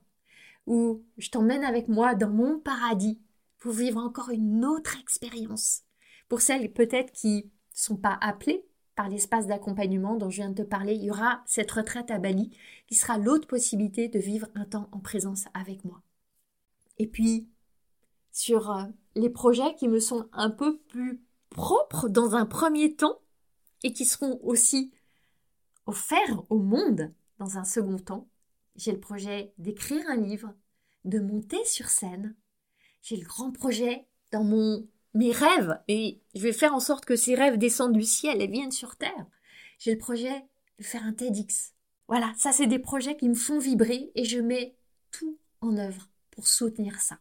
où 0.66 1.04
je 1.18 1.30
t'emmène 1.30 1.64
avec 1.64 1.88
moi 1.88 2.14
dans 2.14 2.30
mon 2.30 2.58
paradis 2.58 3.20
pour 3.58 3.72
vivre 3.72 3.98
encore 3.98 4.30
une 4.30 4.64
autre 4.64 4.98
expérience. 5.00 5.82
Pour 6.28 6.40
celles 6.40 6.72
peut-être 6.72 7.12
qui 7.12 7.44
ne 7.44 7.50
sont 7.72 7.96
pas 7.96 8.18
appelées 8.20 8.64
par 8.94 9.08
l'espace 9.08 9.46
d'accompagnement 9.46 10.16
dont 10.16 10.30
je 10.30 10.36
viens 10.36 10.50
de 10.50 10.62
te 10.62 10.68
parler, 10.68 10.94
il 10.94 11.04
y 11.04 11.10
aura 11.10 11.42
cette 11.46 11.70
retraite 11.70 12.10
à 12.10 12.18
Bali 12.18 12.56
qui 12.86 12.94
sera 12.94 13.18
l'autre 13.18 13.48
possibilité 13.48 14.08
de 14.08 14.18
vivre 14.18 14.48
un 14.54 14.64
temps 14.64 14.88
en 14.92 14.98
présence 14.98 15.46
avec 15.54 15.84
moi. 15.84 16.02
Et 16.98 17.06
puis, 17.06 17.48
sur 18.30 18.70
euh, 18.70 18.84
les 19.14 19.30
projets 19.30 19.74
qui 19.76 19.88
me 19.88 20.00
sont 20.00 20.28
un 20.32 20.50
peu 20.50 20.78
plus 20.78 21.22
propres 21.50 22.08
dans 22.08 22.34
un 22.34 22.46
premier 22.46 22.94
temps 22.94 23.20
et 23.82 23.92
qui 23.92 24.04
seront 24.04 24.40
aussi 24.42 24.92
offerts 25.86 26.44
au 26.48 26.58
monde 26.58 27.12
dans 27.38 27.58
un 27.58 27.64
second 27.64 27.98
temps, 27.98 28.28
j'ai 28.76 28.92
le 28.92 29.00
projet 29.00 29.52
d'écrire 29.58 30.04
un 30.08 30.16
livre, 30.16 30.54
de 31.04 31.18
monter 31.18 31.62
sur 31.64 31.88
scène. 31.88 32.34
J'ai 33.02 33.16
le 33.16 33.26
grand 33.26 33.52
projet 33.52 34.06
dans 34.30 34.44
mon 34.44 34.86
mes 35.14 35.32
rêves, 35.32 35.78
et 35.88 36.20
je 36.34 36.40
vais 36.40 36.52
faire 36.52 36.74
en 36.74 36.80
sorte 36.80 37.04
que 37.04 37.16
ces 37.16 37.34
rêves 37.34 37.58
descendent 37.58 37.92
du 37.92 38.02
ciel 38.02 38.40
et 38.40 38.46
viennent 38.46 38.72
sur 38.72 38.96
terre. 38.96 39.26
J'ai 39.78 39.92
le 39.92 39.98
projet 39.98 40.44
de 40.78 40.84
faire 40.84 41.04
un 41.04 41.12
TEDx. 41.12 41.74
Voilà, 42.08 42.32
ça 42.36 42.52
c'est 42.52 42.66
des 42.66 42.78
projets 42.78 43.16
qui 43.16 43.28
me 43.28 43.34
font 43.34 43.58
vibrer 43.58 44.10
et 44.14 44.24
je 44.24 44.38
mets 44.38 44.76
tout 45.10 45.38
en 45.60 45.76
œuvre 45.76 46.08
pour 46.30 46.46
soutenir 46.46 47.00
ça. 47.00 47.18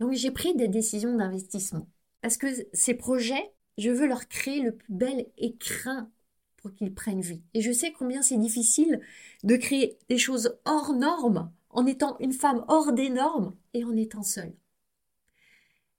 Donc 0.00 0.12
j'ai 0.12 0.30
pris 0.30 0.54
des 0.54 0.68
décisions 0.68 1.16
d'investissement. 1.16 1.88
Parce 2.20 2.36
que 2.36 2.46
ces 2.72 2.94
projets, 2.94 3.52
je 3.78 3.90
veux 3.90 4.06
leur 4.06 4.28
créer 4.28 4.60
le 4.60 4.74
plus 4.74 4.92
bel 4.92 5.26
écrin 5.36 6.10
pour 6.56 6.72
qu'ils 6.72 6.94
prennent 6.94 7.20
vie. 7.20 7.42
Et 7.52 7.60
je 7.60 7.72
sais 7.72 7.92
combien 7.92 8.22
c'est 8.22 8.38
difficile 8.38 9.00
de 9.42 9.56
créer 9.56 9.98
des 10.08 10.18
choses 10.18 10.56
hors 10.64 10.94
normes 10.94 11.52
en 11.70 11.86
étant 11.86 12.16
une 12.20 12.32
femme 12.32 12.64
hors 12.68 12.92
des 12.92 13.10
normes 13.10 13.54
et 13.74 13.84
en 13.84 13.94
étant 13.96 14.22
seule. 14.22 14.54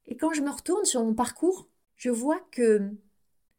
Et 0.08 0.18
quand 0.18 0.34
je 0.34 0.42
me 0.42 0.52
retourne 0.52 0.86
sur 0.86 1.04
mon 1.04 1.14
parcours, 1.14 1.68
je 1.96 2.10
vois 2.10 2.40
que 2.52 2.92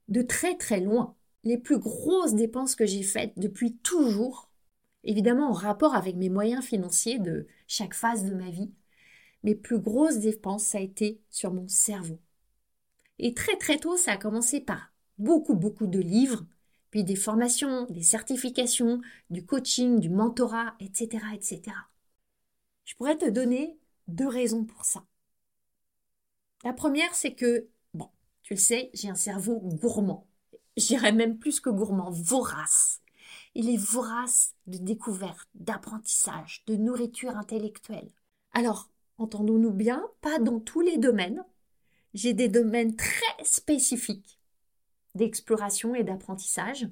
de 0.08 0.22
très 0.22 0.56
très 0.56 0.80
loin, 0.80 1.16
les 1.44 1.58
plus 1.58 1.78
grosses 1.78 2.34
dépenses 2.34 2.74
que 2.74 2.86
j'ai 2.86 3.02
faites 3.02 3.32
depuis 3.36 3.76
toujours, 3.76 4.50
évidemment 5.04 5.50
en 5.50 5.52
rapport 5.52 5.94
avec 5.94 6.16
mes 6.16 6.28
moyens 6.28 6.64
financiers 6.64 7.18
de 7.18 7.46
chaque 7.66 7.94
phase 7.94 8.24
de 8.24 8.34
ma 8.34 8.50
vie, 8.50 8.72
mes 9.42 9.54
plus 9.54 9.78
grosses 9.78 10.18
dépenses, 10.18 10.64
ça 10.64 10.78
a 10.78 10.80
été 10.80 11.20
sur 11.30 11.52
mon 11.52 11.68
cerveau. 11.68 12.18
Et 13.18 13.34
très 13.34 13.56
très 13.56 13.78
tôt, 13.78 13.96
ça 13.96 14.12
a 14.12 14.16
commencé 14.16 14.60
par 14.60 14.92
beaucoup 15.18 15.54
beaucoup 15.54 15.86
de 15.86 16.00
livres, 16.00 16.44
puis 16.90 17.04
des 17.04 17.16
formations, 17.16 17.86
des 17.86 18.02
certifications, 18.02 19.00
du 19.30 19.44
coaching, 19.44 20.00
du 20.00 20.10
mentorat, 20.10 20.74
etc., 20.80 21.24
etc. 21.34 21.62
Je 22.84 22.94
pourrais 22.94 23.18
te 23.18 23.28
donner 23.28 23.78
deux 24.08 24.28
raisons 24.28 24.64
pour 24.64 24.84
ça. 24.84 25.04
La 26.66 26.72
première, 26.72 27.14
c'est 27.14 27.36
que, 27.36 27.68
bon, 27.94 28.08
tu 28.42 28.54
le 28.54 28.58
sais, 28.58 28.90
j'ai 28.92 29.08
un 29.08 29.14
cerveau 29.14 29.60
gourmand. 29.60 30.26
J'irais 30.76 31.12
même 31.12 31.38
plus 31.38 31.60
que 31.60 31.70
gourmand, 31.70 32.10
vorace. 32.10 33.02
Il 33.54 33.70
est 33.70 33.76
vorace 33.76 34.52
de 34.66 34.76
découvertes, 34.76 35.48
d'apprentissage, 35.54 36.64
de 36.66 36.74
nourriture 36.74 37.36
intellectuelle. 37.36 38.10
Alors, 38.50 38.90
entendons-nous 39.16 39.70
bien, 39.70 40.04
pas 40.22 40.40
dans 40.40 40.58
tous 40.58 40.80
les 40.80 40.98
domaines. 40.98 41.44
J'ai 42.14 42.32
des 42.32 42.48
domaines 42.48 42.96
très 42.96 43.44
spécifiques 43.44 44.40
d'exploration 45.14 45.94
et 45.94 46.02
d'apprentissage. 46.02 46.88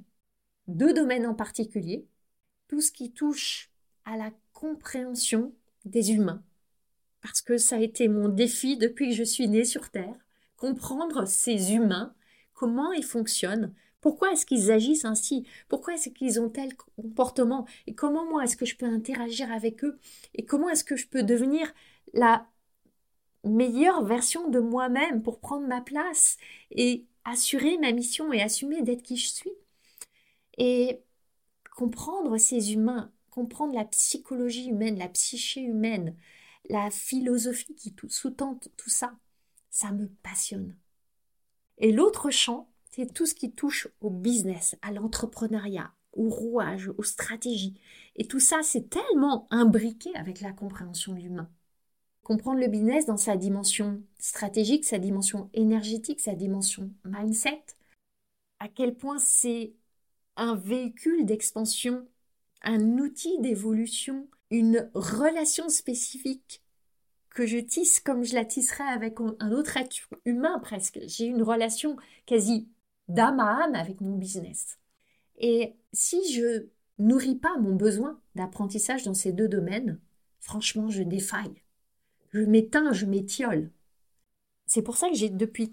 Deux 0.68 0.94
domaines 0.94 1.26
en 1.26 1.34
particulier. 1.34 2.06
Tout 2.68 2.80
ce 2.80 2.92
qui 2.92 3.10
touche 3.10 3.72
à 4.04 4.16
la 4.16 4.30
compréhension 4.52 5.52
des 5.84 6.12
humains. 6.12 6.44
Parce 7.24 7.40
que 7.40 7.56
ça 7.56 7.76
a 7.76 7.80
été 7.80 8.06
mon 8.06 8.28
défi 8.28 8.76
depuis 8.76 9.08
que 9.08 9.14
je 9.14 9.24
suis 9.24 9.48
née 9.48 9.64
sur 9.64 9.88
Terre. 9.88 10.14
Comprendre 10.58 11.26
ces 11.26 11.72
humains, 11.72 12.14
comment 12.52 12.92
ils 12.92 13.02
fonctionnent, 13.02 13.72
pourquoi 14.02 14.32
est-ce 14.32 14.44
qu'ils 14.44 14.70
agissent 14.70 15.06
ainsi 15.06 15.46
Pourquoi 15.68 15.94
est-ce 15.94 16.10
qu'ils 16.10 16.38
ont 16.38 16.50
tel 16.50 16.76
comportement 16.76 17.66
Et 17.87 17.94
comment 17.94 18.26
moi 18.26 18.44
est-ce 18.44 18.58
que 18.58 18.66
je 18.66 18.76
peux 18.76 18.84
interagir 18.84 19.50
avec 19.50 19.82
eux 19.84 19.98
Et 20.34 20.44
comment 20.44 20.68
est-ce 20.68 20.84
que 20.84 20.96
je 20.96 21.08
peux 21.08 21.22
devenir 21.22 21.72
la 22.12 22.46
meilleure 23.42 24.04
version 24.04 24.50
de 24.50 24.60
moi-même 24.60 25.22
pour 25.22 25.40
prendre 25.40 25.66
ma 25.66 25.80
place 25.80 26.37
et 26.72 27.06
assurer 27.24 27.78
ma 27.78 27.92
mission 27.92 28.34
et 28.34 28.42
assumer 28.42 28.82
d'être 28.82 29.02
qui 29.02 29.16
je 29.16 29.28
suis 29.28 29.52
Et 30.58 31.00
comprendre 31.74 32.37
ces 32.37 32.74
humains, 32.74 33.10
comprendre 33.30 33.74
la 33.74 33.87
psychologie 33.87 34.68
humaine, 34.68 34.98
la 34.98 35.08
psyché 35.08 35.62
humaine, 35.62 36.14
la 36.68 36.90
philosophie 36.90 37.74
qui 37.74 37.94
sous-tend 38.09 38.59
tout 38.77 38.90
ça, 38.90 39.14
ça 39.70 39.92
me 39.92 40.09
passionne. 40.22 40.77
Et 41.79 41.92
l'autre 41.92 42.31
champ, 42.31 42.68
c'est 42.90 43.12
tout 43.12 43.27
ce 43.27 43.35
qui 43.35 43.53
touche 43.53 43.88
au 44.00 44.11
business, 44.11 44.77
à 44.83 44.92
l'entrepreneuriat, 44.92 45.92
au 46.12 46.29
rouage, 46.29 46.90
aux 46.96 47.03
stratégies. 47.03 47.81
Et 48.16 48.27
tout 48.27 48.40
ça, 48.40 48.62
c'est 48.62 48.88
tellement 48.88 49.48
imbriqué 49.50 50.14
avec 50.14 50.40
la 50.40 50.53
compréhension 50.53 51.12
de 51.12 51.20
l'humain. 51.20 51.50
Comprendre 52.22 52.61
le 52.61 52.68
business 52.68 53.05
dans 53.05 53.16
sa 53.16 53.37
dimension 53.37 54.03
stratégique, 54.18 54.85
sa 54.85 54.98
dimension 54.98 55.50
énergétique, 55.53 56.20
sa 56.20 56.35
dimension 56.35 56.90
mindset, 57.05 57.64
à 58.61 58.68
quel 58.68 58.96
point 58.96 59.18
c'est 59.18 59.74
un 60.37 60.55
véhicule 60.55 61.27
d'expansion, 61.27 62.09
un 62.64 62.98
outil 62.98 63.38
d'évolution, 63.40 64.29
une 64.50 64.90
relation 64.94 65.68
spécifique 65.68 66.62
que 67.31 67.46
je 67.46 67.59
tisse 67.59 68.00
comme 68.00 68.24
je 68.24 68.35
la 68.35 68.44
tisserais 68.44 68.85
avec 68.85 69.18
un 69.40 69.53
autre 69.53 69.77
être 69.77 69.94
humain 70.24 70.59
presque. 70.61 71.00
J'ai 71.07 71.27
une 71.27 71.42
relation 71.42 71.96
quasi 72.27 72.68
d'âme 73.09 73.40
à 73.40 73.64
âme 73.64 73.74
avec 73.74 74.00
mon 74.00 74.16
business. 74.16 74.79
Et 75.37 75.74
si 75.92 76.33
je 76.33 76.68
nourris 76.98 77.37
pas 77.37 77.57
mon 77.59 77.74
besoin 77.74 78.20
d'apprentissage 78.35 79.03
dans 79.03 79.14
ces 79.14 79.33
deux 79.33 79.48
domaines, 79.48 80.00
franchement, 80.38 80.88
je 80.88 81.03
défaille. 81.03 81.62
Je 82.33 82.40
m'éteins, 82.40 82.92
je 82.92 83.07
m'étiole. 83.07 83.70
C'est 84.66 84.83
pour 84.83 84.96
ça 84.96 85.09
que 85.09 85.16
j'ai 85.16 85.29
depuis 85.31 85.72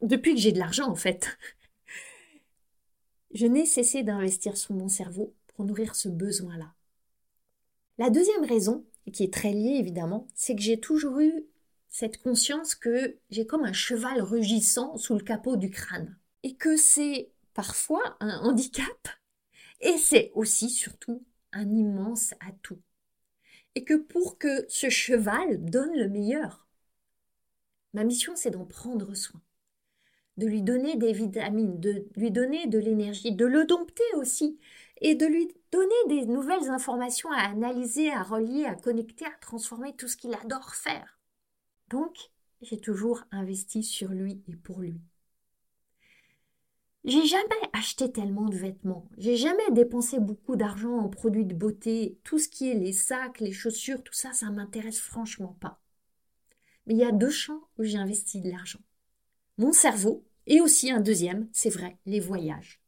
depuis 0.00 0.34
que 0.34 0.40
j'ai 0.40 0.52
de 0.52 0.58
l'argent 0.58 0.88
en 0.88 0.94
fait, 0.94 1.38
je 3.34 3.46
n'ai 3.46 3.66
cessé 3.66 4.02
d'investir 4.02 4.56
sur 4.56 4.74
mon 4.74 4.88
cerveau 4.88 5.34
pour 5.58 5.66
nourrir 5.66 5.96
ce 5.96 6.08
besoin-là. 6.08 6.72
La 7.98 8.10
deuxième 8.10 8.44
raison, 8.44 8.86
qui 9.12 9.24
est 9.24 9.34
très 9.34 9.50
liée 9.50 9.78
évidemment, 9.80 10.28
c'est 10.36 10.54
que 10.54 10.62
j'ai 10.62 10.78
toujours 10.78 11.18
eu 11.18 11.46
cette 11.88 12.22
conscience 12.22 12.76
que 12.76 13.18
j'ai 13.30 13.44
comme 13.44 13.64
un 13.64 13.72
cheval 13.72 14.22
rugissant 14.22 14.96
sous 14.98 15.14
le 15.14 15.24
capot 15.24 15.56
du 15.56 15.68
crâne 15.68 16.16
et 16.44 16.54
que 16.54 16.76
c'est 16.76 17.32
parfois 17.54 18.16
un 18.20 18.38
handicap 18.38 19.08
et 19.80 19.98
c'est 19.98 20.30
aussi 20.36 20.70
surtout 20.70 21.24
un 21.50 21.68
immense 21.68 22.34
atout. 22.38 22.78
Et 23.74 23.82
que 23.82 23.94
pour 23.94 24.38
que 24.38 24.64
ce 24.68 24.88
cheval 24.90 25.64
donne 25.64 25.96
le 25.96 26.08
meilleur, 26.08 26.68
ma 27.94 28.04
mission 28.04 28.36
c'est 28.36 28.52
d'en 28.52 28.64
prendre 28.64 29.12
soin, 29.14 29.42
de 30.36 30.46
lui 30.46 30.62
donner 30.62 30.94
des 30.94 31.12
vitamines, 31.12 31.80
de 31.80 32.06
lui 32.14 32.30
donner 32.30 32.68
de 32.68 32.78
l'énergie, 32.78 33.32
de 33.32 33.44
le 33.44 33.64
dompter 33.64 34.04
aussi 34.14 34.60
et 35.00 35.14
de 35.14 35.26
lui 35.26 35.48
donner 35.70 35.94
des 36.08 36.26
nouvelles 36.26 36.70
informations 36.70 37.30
à 37.30 37.42
analyser, 37.42 38.10
à 38.10 38.22
relier, 38.22 38.64
à 38.64 38.74
connecter, 38.74 39.24
à 39.24 39.38
transformer 39.40 39.94
tout 39.94 40.08
ce 40.08 40.16
qu'il 40.16 40.34
adore 40.34 40.74
faire. 40.74 41.18
Donc, 41.88 42.16
j'ai 42.62 42.78
toujours 42.78 43.22
investi 43.30 43.82
sur 43.82 44.10
lui 44.10 44.42
et 44.48 44.56
pour 44.56 44.80
lui. 44.80 45.00
J'ai 47.04 47.24
jamais 47.24 47.48
acheté 47.72 48.10
tellement 48.10 48.46
de 48.46 48.56
vêtements. 48.56 49.08
J'ai 49.16 49.36
jamais 49.36 49.70
dépensé 49.70 50.18
beaucoup 50.18 50.56
d'argent 50.56 50.98
en 50.98 51.08
produits 51.08 51.46
de 51.46 51.54
beauté. 51.54 52.18
Tout 52.24 52.38
ce 52.38 52.48
qui 52.48 52.68
est 52.68 52.74
les 52.74 52.92
sacs, 52.92 53.40
les 53.40 53.52
chaussures, 53.52 54.02
tout 54.02 54.12
ça, 54.12 54.32
ça 54.32 54.50
m'intéresse 54.50 54.98
franchement 54.98 55.56
pas. 55.60 55.80
Mais 56.86 56.94
il 56.94 57.00
y 57.00 57.04
a 57.04 57.12
deux 57.12 57.30
champs 57.30 57.62
où 57.78 57.84
j'ai 57.84 57.98
investi 57.98 58.40
de 58.40 58.50
l'argent. 58.50 58.80
Mon 59.56 59.72
cerveau 59.72 60.24
et 60.46 60.60
aussi 60.60 60.90
un 60.90 61.00
deuxième, 61.00 61.48
c'est 61.52 61.70
vrai, 61.70 61.96
les 62.04 62.20
voyages. 62.20 62.80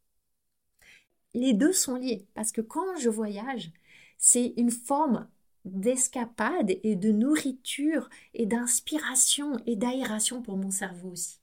Les 1.33 1.53
deux 1.53 1.73
sont 1.73 1.95
liés 1.95 2.25
parce 2.33 2.51
que 2.51 2.61
quand 2.61 2.97
je 2.97 3.09
voyage, 3.09 3.71
c'est 4.17 4.53
une 4.57 4.71
forme 4.71 5.27
d'escapade 5.65 6.71
et 6.83 6.95
de 6.95 7.11
nourriture 7.11 8.09
et 8.33 8.45
d'inspiration 8.45 9.53
et 9.65 9.75
d'aération 9.75 10.41
pour 10.41 10.57
mon 10.57 10.71
cerveau 10.71 11.11
aussi. 11.11 11.39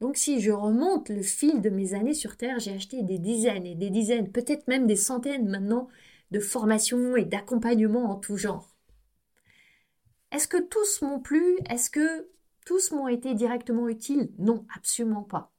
Donc 0.00 0.16
si 0.16 0.40
je 0.40 0.50
remonte 0.50 1.10
le 1.10 1.22
fil 1.22 1.60
de 1.60 1.70
mes 1.70 1.94
années 1.94 2.14
sur 2.14 2.36
Terre, 2.36 2.58
j'ai 2.58 2.72
acheté 2.72 3.02
des 3.02 3.18
dizaines 3.18 3.66
et 3.66 3.74
des 3.74 3.90
dizaines, 3.90 4.32
peut-être 4.32 4.66
même 4.68 4.86
des 4.86 4.96
centaines 4.96 5.48
maintenant, 5.48 5.88
de 6.30 6.40
formations 6.40 7.16
et 7.16 7.24
d'accompagnements 7.24 8.10
en 8.10 8.16
tout 8.16 8.36
genre. 8.36 8.74
Est-ce 10.32 10.48
que 10.48 10.56
tous 10.60 11.02
m'ont 11.02 11.20
plu? 11.20 11.58
Est-ce 11.68 11.90
que 11.90 12.28
tous 12.66 12.90
m'ont 12.92 13.08
été 13.08 13.34
directement 13.34 13.88
utiles? 13.88 14.30
Non, 14.38 14.66
absolument 14.74 15.22
pas. 15.22 15.52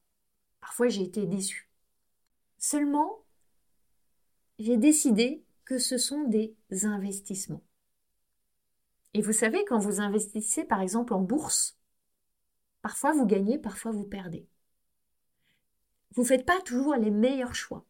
Parfois 0.62 0.90
j'ai 0.90 1.04
été 1.04 1.26
déçue. 1.26 1.71
Seulement, 2.62 3.26
j'ai 4.58 4.78
décidé 4.78 5.43
que 5.65 5.78
ce 5.78 5.97
sont 5.97 6.24
des 6.24 6.56
investissements. 6.84 7.63
Et 9.13 9.21
vous 9.21 9.34
savez, 9.34 9.65
quand 9.65 9.80
vous 9.80 10.00
investissez 10.00 10.63
par 10.63 10.80
exemple 10.80 11.13
en 11.13 11.19
bourse, 11.19 11.78
Parfois 12.82 13.12
vous 13.12 13.26
gagnez, 13.26 13.58
parfois 13.58 13.91
vous 13.91 14.04
perdez. 14.04 14.47
Vous 16.13 16.24
ne 16.24 16.28
faites 16.28 16.45
pas 16.45 16.60
toujours 16.62 16.95
les 16.95 17.12
meilleurs 17.12 17.56
choix. 17.56 17.86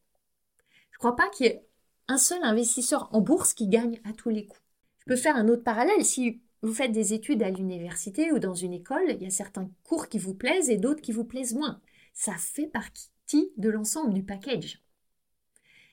Je 0.91 0.95
ne 0.95 0.99
crois 0.99 1.15
pas 1.15 1.29
qu'il 1.29 1.45
y 1.45 1.49
ait 1.49 1.65
un 2.07 2.17
seul 2.17 2.43
investisseur 2.43 3.09
en 3.13 3.21
bourse 3.21 3.53
qui 3.53 3.67
gagne 3.67 3.99
à 4.03 4.13
tous 4.13 4.29
les 4.29 4.45
coups. 4.45 4.61
Je 4.99 5.05
peux 5.05 5.15
faire 5.15 5.35
un 5.35 5.47
autre 5.47 5.63
parallèle. 5.63 6.05
Si 6.05 6.41
vous 6.61 6.73
faites 6.73 6.91
des 6.91 7.13
études 7.13 7.41
à 7.41 7.49
l'université 7.49 8.31
ou 8.31 8.39
dans 8.39 8.53
une 8.53 8.73
école, 8.73 9.05
il 9.09 9.23
y 9.23 9.25
a 9.25 9.31
certains 9.31 9.71
cours 9.83 10.09
qui 10.09 10.19
vous 10.19 10.35
plaisent 10.35 10.69
et 10.69 10.77
d'autres 10.77 11.01
qui 11.01 11.13
vous 11.13 11.25
plaisent 11.25 11.55
moins. 11.55 11.81
Ça 12.13 12.33
fait 12.33 12.67
partie 12.67 13.10
de 13.57 13.69
l'ensemble 13.69 14.13
du 14.13 14.23
package. 14.23 14.81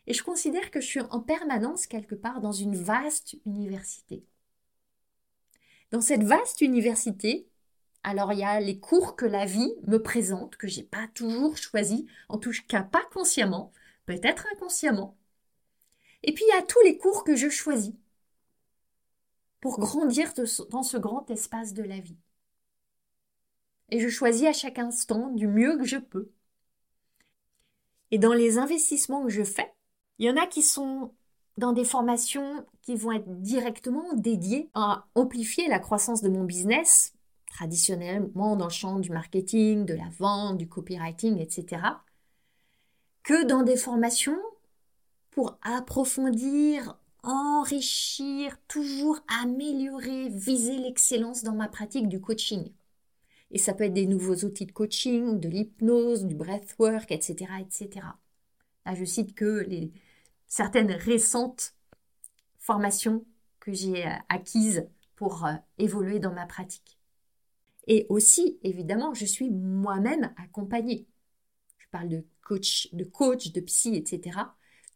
Et 0.07 0.14
je 0.14 0.22
considère 0.22 0.70
que 0.70 0.81
je 0.81 0.87
suis 0.87 1.01
en 1.01 1.20
permanence 1.20 1.87
quelque 1.87 2.14
part 2.14 2.40
dans 2.40 2.53
une 2.53 2.77
vaste 2.77 3.37
université. 3.44 4.24
Dans 5.90 6.01
cette 6.01 6.22
vaste 6.22 6.61
université, 6.61 7.46
alors 8.03 8.33
il 8.33 8.38
y 8.38 8.44
a 8.44 8.61
les 8.61 8.79
cours 8.79 9.16
que 9.16 9.27
la 9.27 9.44
vie 9.44 9.74
me 9.87 10.03
présente, 10.03 10.57
que 10.57 10.68
j'ai 10.68 10.83
pas 10.83 11.09
toujours 11.14 11.57
choisi, 11.57 12.07
en 12.29 12.38
tout 12.38 12.53
cas 12.68 12.83
pas 12.83 13.05
consciemment, 13.12 13.72
peut-être 14.07 14.46
inconsciemment. 14.55 15.16
Et 16.22 16.33
puis 16.33 16.44
il 16.46 16.55
y 16.55 16.59
a 16.59 16.62
tous 16.62 16.83
les 16.85 16.98
cours 16.98 17.24
que 17.24 17.37
je 17.37 17.48
choisis 17.48 17.94
pour 19.61 19.79
grandir 19.79 20.33
dans 20.70 20.83
ce 20.83 20.96
grand 20.96 21.31
espace 21.31 21.74
de 21.74 21.83
la 21.83 21.98
vie. 21.98 22.18
Et 23.90 24.01
je 24.01 24.09
choisis 24.09 24.46
à 24.46 24.53
chaque 24.53 24.79
instant 24.79 25.31
du 25.31 25.46
mieux 25.46 25.77
que 25.79 25.85
je 25.85 25.96
peux. 25.96 26.31
Et 28.10 28.18
dans 28.18 28.32
les 28.32 28.58
investissements 28.58 29.24
que 29.24 29.30
je 29.30 29.44
fais, 29.44 29.72
il 30.18 30.26
y 30.26 30.30
en 30.30 30.36
a 30.36 30.46
qui 30.46 30.62
sont 30.62 31.12
dans 31.56 31.72
des 31.72 31.84
formations 31.84 32.64
qui 32.82 32.94
vont 32.94 33.12
être 33.12 33.28
directement 33.40 34.14
dédiées 34.14 34.70
à 34.74 35.06
amplifier 35.14 35.68
la 35.68 35.78
croissance 35.78 36.22
de 36.22 36.28
mon 36.28 36.44
business 36.44 37.12
traditionnellement 37.46 38.56
dans 38.56 38.66
le 38.66 38.70
champ 38.70 38.98
du 38.98 39.10
marketing, 39.10 39.84
de 39.84 39.94
la 39.94 40.08
vente, 40.18 40.58
du 40.58 40.68
copywriting, 40.68 41.38
etc., 41.38 41.82
que 43.22 43.44
dans 43.44 43.62
des 43.62 43.76
formations 43.76 44.38
pour 45.30 45.58
approfondir, 45.62 46.98
enrichir, 47.22 48.56
toujours 48.68 49.18
améliorer, 49.42 50.28
viser 50.28 50.78
l'excellence 50.78 51.42
dans 51.42 51.54
ma 51.54 51.68
pratique 51.68 52.08
du 52.08 52.20
coaching. 52.20 52.72
Et 53.50 53.58
ça 53.58 53.74
peut 53.74 53.84
être 53.84 53.94
des 53.94 54.06
nouveaux 54.06 54.44
outils 54.44 54.66
de 54.66 54.72
coaching, 54.72 55.40
de 55.40 55.48
l'hypnose, 55.48 56.26
du 56.26 56.34
breathwork, 56.34 57.11
etc., 57.11 57.50
etc. 57.61 58.06
Là, 58.87 58.94
je 58.94 59.04
cite 59.04 59.34
que 59.34 59.64
les, 59.66 59.92
certaines 60.46 60.92
récentes 60.92 61.74
formations 62.58 63.24
que 63.61 63.72
j'ai 63.72 64.06
euh, 64.06 64.11
acquises 64.28 64.88
pour 65.16 65.46
euh, 65.46 65.54
évoluer 65.78 66.18
dans 66.20 66.32
ma 66.32 66.46
pratique. 66.46 66.98
Et 67.87 68.06
aussi, 68.11 68.58
évidemment, 68.62 69.14
je 69.14 69.24
suis 69.24 69.50
moi-même 69.50 70.32
accompagnée. 70.37 71.06
Je 71.78 71.87
parle 71.90 72.08
de 72.08 72.26
coach, 72.42 72.88
de 72.92 73.04
coach, 73.04 73.52
de 73.52 73.61
psy, 73.62 73.96
etc. 73.96 74.40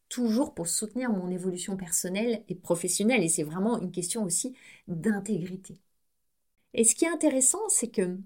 Toujours 0.09 0.55
pour 0.55 0.69
soutenir 0.69 1.11
mon 1.11 1.31
évolution 1.31 1.77
personnelle 1.77 2.45
et 2.49 2.55
professionnelle. 2.55 3.23
Et 3.23 3.29
c'est 3.29 3.43
vraiment 3.45 3.81
une 3.81 3.93
question 3.93 4.25
aussi 4.25 4.55
d'intégrité. 4.89 5.81
Et 6.75 6.85
ce 6.85 6.95
qui 6.95 7.05
est 7.07 7.09
intéressant, 7.09 7.67
c'est 7.69 7.91
que 7.91 8.19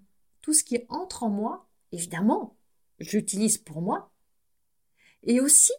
tout 0.47 0.53
ce 0.53 0.63
qui 0.63 0.79
entre 0.91 1.25
en 1.25 1.29
moi, 1.29 1.67
évidemment, 1.91 2.57
j'utilise 3.01 3.59
pour 3.59 3.83
moi. 3.83 4.13
Et 5.25 5.41
aussi, 5.41 5.73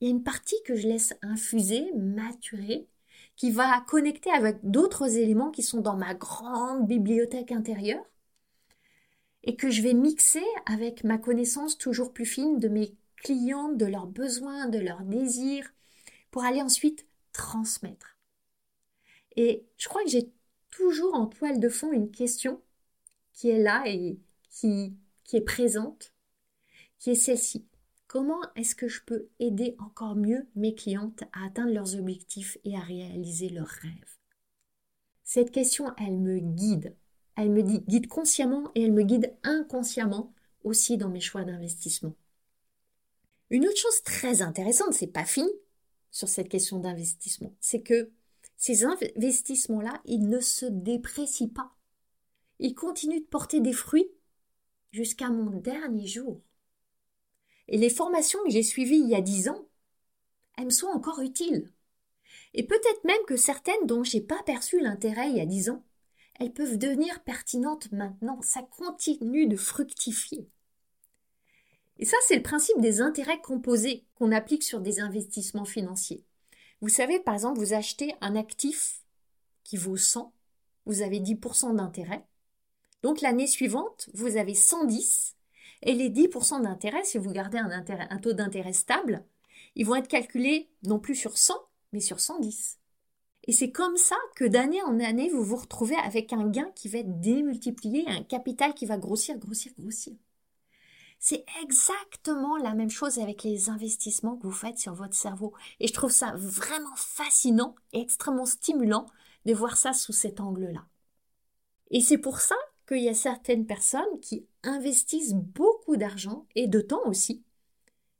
il 0.00 0.08
y 0.08 0.10
a 0.10 0.10
une 0.10 0.22
partie 0.22 0.56
que 0.64 0.74
je 0.74 0.88
laisse 0.88 1.12
infuser, 1.20 1.92
maturer, 1.92 2.88
qui 3.36 3.50
va 3.50 3.84
connecter 3.86 4.30
avec 4.30 4.56
d'autres 4.62 5.18
éléments 5.18 5.50
qui 5.50 5.62
sont 5.62 5.82
dans 5.82 5.98
ma 5.98 6.14
grande 6.14 6.86
bibliothèque 6.86 7.52
intérieure 7.52 8.02
et 9.42 9.54
que 9.54 9.68
je 9.68 9.82
vais 9.82 9.92
mixer 9.92 10.46
avec 10.64 11.04
ma 11.04 11.18
connaissance 11.18 11.76
toujours 11.76 12.14
plus 12.14 12.24
fine 12.24 12.58
de 12.58 12.68
mes 12.68 12.96
clients, 13.16 13.70
de 13.70 13.84
leurs 13.84 14.06
besoins, 14.06 14.66
de 14.70 14.78
leurs 14.78 15.02
désirs, 15.02 15.74
pour 16.30 16.42
aller 16.42 16.62
ensuite 16.62 17.06
transmettre. 17.34 18.16
Et 19.36 19.66
je 19.76 19.88
crois 19.90 20.04
que 20.04 20.10
j'ai 20.10 20.32
toujours 20.70 21.12
en 21.12 21.26
toile 21.26 21.60
de 21.60 21.68
fond 21.68 21.92
une 21.92 22.10
question 22.10 22.62
qui 23.36 23.50
est 23.50 23.62
là 23.62 23.84
et 23.86 24.18
qui, 24.50 24.96
qui 25.22 25.36
est 25.36 25.42
présente, 25.42 26.12
qui 26.98 27.10
est 27.10 27.14
celle-ci. 27.14 27.68
Comment 28.08 28.40
est-ce 28.56 28.74
que 28.74 28.88
je 28.88 29.02
peux 29.04 29.28
aider 29.38 29.76
encore 29.78 30.16
mieux 30.16 30.48
mes 30.56 30.74
clientes 30.74 31.22
à 31.32 31.46
atteindre 31.46 31.72
leurs 31.72 31.96
objectifs 31.96 32.56
et 32.64 32.74
à 32.74 32.80
réaliser 32.80 33.50
leurs 33.50 33.68
rêves? 33.68 34.18
Cette 35.22 35.50
question, 35.50 35.92
elle 35.98 36.18
me 36.18 36.38
guide. 36.38 36.96
Elle 37.36 37.50
me 37.50 37.60
guide 37.60 38.08
consciemment 38.08 38.70
et 38.74 38.84
elle 38.84 38.92
me 38.92 39.02
guide 39.02 39.36
inconsciemment 39.42 40.32
aussi 40.64 40.96
dans 40.96 41.10
mes 41.10 41.20
choix 41.20 41.44
d'investissement. 41.44 42.14
Une 43.50 43.66
autre 43.66 43.76
chose 43.76 44.02
très 44.02 44.40
intéressante, 44.40 44.94
c'est 44.94 45.06
pas 45.06 45.26
fini 45.26 45.50
sur 46.10 46.28
cette 46.28 46.48
question 46.48 46.78
d'investissement, 46.78 47.54
c'est 47.60 47.82
que 47.82 48.10
ces 48.56 48.84
investissements-là, 48.84 50.00
ils 50.06 50.28
ne 50.28 50.40
se 50.40 50.64
déprécient 50.64 51.48
pas. 51.48 51.75
Ils 52.58 52.74
continuent 52.74 53.20
de 53.20 53.26
porter 53.26 53.60
des 53.60 53.72
fruits 53.72 54.10
jusqu'à 54.90 55.28
mon 55.28 55.50
dernier 55.50 56.06
jour. 56.06 56.40
Et 57.68 57.78
les 57.78 57.90
formations 57.90 58.38
que 58.44 58.50
j'ai 58.50 58.62
suivies 58.62 59.00
il 59.00 59.08
y 59.08 59.14
a 59.14 59.20
dix 59.20 59.48
ans, 59.48 59.66
elles 60.56 60.66
me 60.66 60.70
sont 60.70 60.86
encore 60.86 61.20
utiles. 61.20 61.72
Et 62.54 62.66
peut-être 62.66 63.04
même 63.04 63.24
que 63.26 63.36
certaines 63.36 63.86
dont 63.86 64.04
j'ai 64.04 64.20
pas 64.20 64.42
perçu 64.44 64.80
l'intérêt 64.80 65.30
il 65.30 65.36
y 65.36 65.40
a 65.40 65.46
dix 65.46 65.68
ans, 65.68 65.84
elles 66.38 66.52
peuvent 66.52 66.78
devenir 66.78 67.22
pertinentes 67.24 67.92
maintenant. 67.92 68.40
Ça 68.42 68.62
continue 68.62 69.46
de 69.46 69.56
fructifier. 69.56 70.48
Et 71.98 72.04
ça, 72.04 72.16
c'est 72.26 72.36
le 72.36 72.42
principe 72.42 72.80
des 72.80 73.00
intérêts 73.00 73.40
composés 73.40 74.04
qu'on 74.14 74.32
applique 74.32 74.62
sur 74.62 74.80
des 74.80 75.00
investissements 75.00 75.64
financiers. 75.64 76.22
Vous 76.82 76.90
savez, 76.90 77.20
par 77.20 77.34
exemple, 77.34 77.58
vous 77.58 77.72
achetez 77.72 78.14
un 78.20 78.36
actif 78.36 79.00
qui 79.64 79.76
vaut 79.76 79.96
100, 79.96 80.32
vous 80.84 81.02
avez 81.02 81.20
10% 81.20 81.74
d'intérêt. 81.74 82.24
Donc 83.02 83.20
l'année 83.20 83.46
suivante, 83.46 84.08
vous 84.14 84.36
avez 84.36 84.54
110 84.54 85.36
et 85.82 85.92
les 85.92 86.10
10% 86.10 86.62
d'intérêt, 86.62 87.04
si 87.04 87.18
vous 87.18 87.30
gardez 87.30 87.58
un, 87.58 88.18
taux 88.18 88.32
d'intérêt 88.32 88.72
stable, 88.72 89.24
ils 89.74 89.86
vont 89.86 89.94
être 89.94 90.08
calculés 90.08 90.70
non 90.82 90.98
plus 90.98 91.14
sur 91.14 91.36
100, 91.36 91.54
mais 91.92 92.00
sur 92.00 92.20
110. 92.20 92.78
Et 93.44 93.52
c'est 93.52 93.70
comme 93.70 93.96
ça 93.96 94.16
que 94.34 94.44
d'année 94.44 94.82
en 94.82 94.98
année, 94.98 95.30
vous 95.30 95.44
vous 95.44 95.56
retrouvez 95.56 95.96
avec 95.96 96.32
un 96.32 96.48
gain 96.48 96.70
qui 96.74 96.88
va 96.88 96.98
être 96.98 97.20
démultiplié, 97.20 98.04
un 98.08 98.24
capital 98.24 98.74
qui 98.74 98.86
va 98.86 98.96
grossir, 98.96 99.38
grossir, 99.38 99.72
grossir. 99.78 100.14
C'est 101.18 101.44
exactement 101.62 102.56
la 102.56 102.74
même 102.74 102.90
chose 102.90 103.18
avec 103.18 103.42
les 103.42 103.70
investissements 103.70 104.36
que 104.36 104.46
vous 104.46 104.52
faites 104.52 104.78
sur 104.78 104.94
votre 104.94 105.14
cerveau. 105.14 105.54
Et 105.80 105.86
je 105.86 105.92
trouve 105.92 106.10
ça 106.10 106.32
vraiment 106.36 106.94
fascinant 106.96 107.74
et 107.92 108.00
extrêmement 108.00 108.46
stimulant 108.46 109.06
de 109.44 109.54
voir 109.54 109.76
ça 109.76 109.92
sous 109.92 110.12
cet 110.12 110.40
angle-là. 110.40 110.84
Et 111.90 112.00
c'est 112.00 112.18
pour 112.18 112.40
ça 112.40 112.56
qu'il 112.86 113.02
y 113.02 113.08
a 113.08 113.14
certaines 113.14 113.66
personnes 113.66 114.20
qui 114.20 114.46
investissent 114.62 115.34
beaucoup 115.34 115.96
d'argent 115.96 116.46
et 116.54 116.68
de 116.68 116.80
temps 116.80 117.06
aussi 117.06 117.42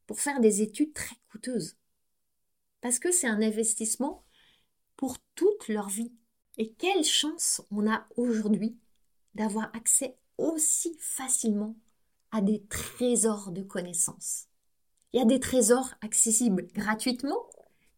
pour 0.06 0.20
faire 0.20 0.40
des 0.40 0.62
études 0.62 0.92
très 0.92 1.16
coûteuses. 1.30 1.76
Parce 2.80 2.98
que 2.98 3.10
c'est 3.10 3.26
un 3.26 3.42
investissement 3.42 4.24
pour 4.96 5.18
toute 5.34 5.68
leur 5.68 5.88
vie. 5.88 6.12
Et 6.58 6.72
quelle 6.72 7.04
chance 7.04 7.62
on 7.70 7.90
a 7.90 8.06
aujourd'hui 8.16 8.76
d'avoir 9.34 9.74
accès 9.76 10.16
aussi 10.38 10.96
facilement 10.98 11.76
à 12.32 12.40
des 12.40 12.62
trésors 12.66 13.52
de 13.52 13.62
connaissances. 13.62 14.46
Il 15.12 15.18
y 15.18 15.22
a 15.22 15.26
des 15.26 15.40
trésors 15.40 15.94
accessibles 16.00 16.66
gratuitement, 16.74 17.48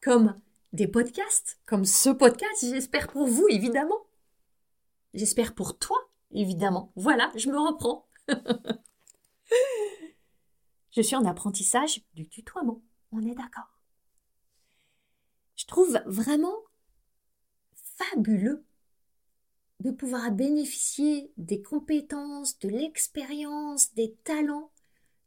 comme 0.01 0.39
des 0.73 0.87
podcasts, 0.87 1.59
comme 1.67 1.85
ce 1.85 2.11
podcast, 2.11 2.61
j'espère 2.61 3.09
pour 3.09 3.27
vous, 3.27 3.47
évidemment. 3.49 4.07
J'espère 5.15 5.55
pour 5.55 5.79
toi, 5.79 6.08
évidemment. 6.33 6.93
Voilà, 6.97 7.33
je 7.37 7.51
me 7.51 7.59
reprends. 7.59 8.09
je 10.91 11.01
suis 11.01 11.17
en 11.17 11.25
apprentissage 11.25 12.03
du 12.15 12.29
tutoiement, 12.29 12.83
on 13.13 13.25
est 13.25 13.35
d'accord. 13.35 13.81
Je 15.57 15.67
trouve 15.67 16.01
vraiment 16.07 16.57
fabuleux 17.75 18.65
de 19.81 19.91
pouvoir 19.91 20.31
bénéficier 20.33 21.33
des 21.37 21.63
compétences, 21.63 22.59
de 22.59 22.69
l'expérience, 22.69 23.95
des 23.95 24.15
talents 24.25 24.73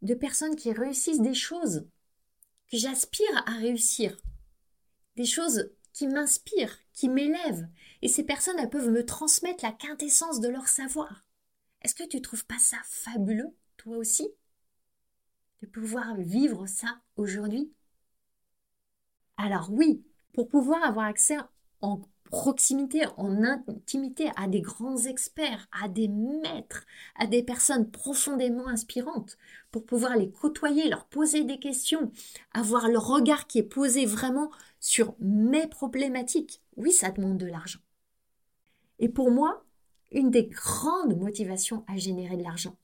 de 0.01 0.13
personnes 0.13 0.55
qui 0.55 0.71
réussissent 0.71 1.21
des 1.21 1.33
choses 1.33 1.87
que 2.69 2.77
j'aspire 2.77 3.43
à 3.45 3.51
réussir, 3.51 4.17
des 5.15 5.25
choses 5.25 5.71
qui 5.93 6.07
m'inspirent, 6.07 6.77
qui 7.01 7.09
m'élèvent, 7.09 7.67
et 8.03 8.07
ces 8.07 8.23
personnes, 8.23 8.59
elles 8.59 8.69
peuvent 8.69 8.91
me 8.91 9.03
transmettre 9.03 9.65
la 9.65 9.71
quintessence 9.71 10.39
de 10.39 10.49
leur 10.49 10.67
savoir. 10.67 11.25
Est-ce 11.81 11.95
que 11.95 12.07
tu 12.07 12.21
trouves 12.21 12.45
pas 12.45 12.59
ça 12.59 12.77
fabuleux, 12.85 13.49
toi 13.77 13.97
aussi, 13.97 14.29
de 15.63 15.67
pouvoir 15.67 16.15
vivre 16.17 16.67
ça 16.67 16.99
aujourd'hui? 17.15 17.71
Alors 19.35 19.71
oui, 19.71 20.03
pour 20.35 20.47
pouvoir 20.47 20.83
avoir 20.83 21.07
accès 21.07 21.37
en 21.81 22.01
proximité, 22.25 23.01
en 23.17 23.43
intimité 23.43 24.29
à 24.35 24.47
des 24.47 24.61
grands 24.61 24.97
experts, 24.97 25.67
à 25.71 25.87
des 25.87 26.07
maîtres, 26.07 26.85
à 27.15 27.25
des 27.25 27.41
personnes 27.41 27.89
profondément 27.89 28.67
inspirantes, 28.67 29.39
pour 29.71 29.87
pouvoir 29.87 30.15
les 30.17 30.29
côtoyer, 30.29 30.87
leur 30.87 31.05
poser 31.05 31.45
des 31.45 31.57
questions, 31.57 32.11
avoir 32.53 32.89
le 32.89 32.99
regard 32.99 33.47
qui 33.47 33.57
est 33.57 33.63
posé 33.63 34.05
vraiment 34.05 34.51
sur 34.79 35.15
mes 35.19 35.65
problématiques. 35.65 36.60
Oui, 36.77 36.91
ça 36.91 37.11
demande 37.11 37.37
de 37.37 37.45
l'argent. 37.45 37.79
Et 38.99 39.09
pour 39.09 39.31
moi, 39.31 39.65
une 40.11 40.31
des 40.31 40.47
grandes 40.47 41.17
motivations 41.17 41.83
à 41.87 41.97
générer 41.97 42.37
de 42.37 42.43
l'argent, 42.43 42.77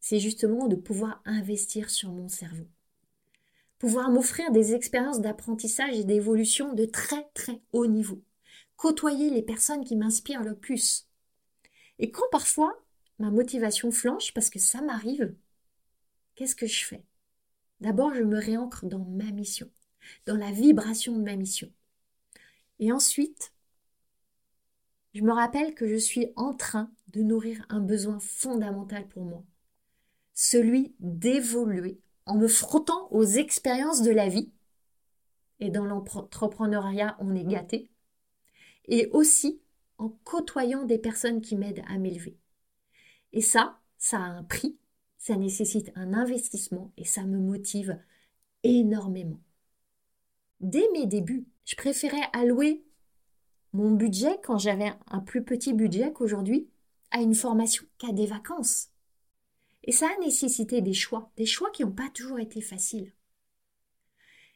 c'est 0.00 0.20
justement 0.20 0.68
de 0.68 0.76
pouvoir 0.76 1.22
investir 1.24 1.90
sur 1.90 2.12
mon 2.12 2.28
cerveau 2.28 2.66
pouvoir 3.78 4.10
m'offrir 4.10 4.50
des 4.50 4.74
expériences 4.74 5.20
d'apprentissage 5.20 5.96
et 5.98 6.04
d'évolution 6.04 6.74
de 6.74 6.84
très 6.84 7.28
très 7.34 7.60
haut 7.72 7.86
niveau, 7.86 8.22
côtoyer 8.76 9.30
les 9.30 9.42
personnes 9.42 9.84
qui 9.84 9.96
m'inspirent 9.96 10.42
le 10.42 10.56
plus. 10.56 11.08
Et 11.98 12.10
quand 12.10 12.28
parfois 12.30 12.76
ma 13.18 13.30
motivation 13.30 13.90
flanche 13.90 14.32
parce 14.34 14.50
que 14.50 14.58
ça 14.58 14.82
m'arrive, 14.82 15.34
qu'est-ce 16.34 16.56
que 16.56 16.66
je 16.66 16.84
fais? 16.84 17.04
D'abord, 17.80 18.14
je 18.14 18.22
me 18.22 18.38
réancre 18.38 18.86
dans 18.86 19.04
ma 19.04 19.30
mission, 19.30 19.70
dans 20.26 20.36
la 20.36 20.50
vibration 20.50 21.16
de 21.16 21.22
ma 21.22 21.36
mission. 21.36 21.70
Et 22.78 22.92
ensuite, 22.92 23.52
je 25.14 25.22
me 25.22 25.32
rappelle 25.32 25.74
que 25.74 25.88
je 25.88 25.96
suis 25.96 26.32
en 26.36 26.54
train 26.54 26.90
de 27.08 27.22
nourrir 27.22 27.64
un 27.70 27.80
besoin 27.80 28.20
fondamental 28.20 29.08
pour 29.08 29.24
moi, 29.24 29.42
celui 30.34 30.94
d'évoluer 31.00 32.00
en 32.26 32.36
me 32.36 32.46
frottant 32.46 33.08
aux 33.10 33.24
expériences 33.24 34.02
de 34.02 34.10
la 34.10 34.28
vie. 34.28 34.52
Et 35.60 35.70
dans 35.70 35.86
l'entrepreneuriat, 35.86 37.16
on 37.20 37.34
est 37.34 37.44
gâté. 37.44 37.90
Et 38.86 39.08
aussi 39.12 39.60
en 39.96 40.10
côtoyant 40.22 40.84
des 40.84 40.98
personnes 40.98 41.40
qui 41.40 41.56
m'aident 41.56 41.82
à 41.88 41.98
m'élever. 41.98 42.38
Et 43.32 43.42
ça, 43.42 43.80
ça 43.98 44.18
a 44.18 44.22
un 44.22 44.44
prix, 44.44 44.78
ça 45.18 45.36
nécessite 45.36 45.90
un 45.96 46.14
investissement 46.14 46.92
et 46.96 47.04
ça 47.04 47.24
me 47.24 47.38
motive 47.38 47.98
énormément. 48.62 49.40
Dès 50.60 50.88
mes 50.92 51.06
débuts, 51.06 51.46
je 51.68 51.76
préférais 51.76 52.16
allouer 52.32 52.82
mon 53.74 53.90
budget 53.90 54.40
quand 54.42 54.56
j'avais 54.56 54.90
un 55.08 55.20
plus 55.20 55.44
petit 55.44 55.74
budget 55.74 56.14
qu'aujourd'hui 56.14 56.70
à 57.10 57.20
une 57.20 57.34
formation 57.34 57.84
qu'à 57.98 58.10
des 58.10 58.24
vacances. 58.24 58.88
Et 59.84 59.92
ça 59.92 60.06
a 60.06 60.24
nécessité 60.24 60.80
des 60.80 60.94
choix, 60.94 61.30
des 61.36 61.44
choix 61.44 61.70
qui 61.70 61.84
n'ont 61.84 61.92
pas 61.92 62.08
toujours 62.14 62.38
été 62.38 62.62
faciles. 62.62 63.12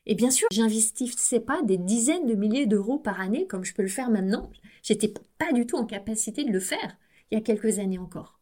Et 0.06 0.14
bien 0.14 0.30
sûr, 0.30 0.48
j'investissais 0.50 1.40
pas 1.40 1.62
des 1.62 1.76
dizaines 1.76 2.26
de 2.26 2.34
milliers 2.34 2.66
d'euros 2.66 2.98
par 2.98 3.20
année 3.20 3.46
comme 3.46 3.64
je 3.64 3.74
peux 3.74 3.82
le 3.82 3.88
faire 3.88 4.08
maintenant. 4.08 4.50
J'étais 4.82 5.12
pas 5.36 5.52
du 5.52 5.66
tout 5.66 5.76
en 5.76 5.84
capacité 5.84 6.44
de 6.44 6.50
le 6.50 6.60
faire 6.60 6.96
il 7.30 7.34
y 7.34 7.38
a 7.38 7.42
quelques 7.42 7.78
années 7.78 7.98
encore. 7.98 8.40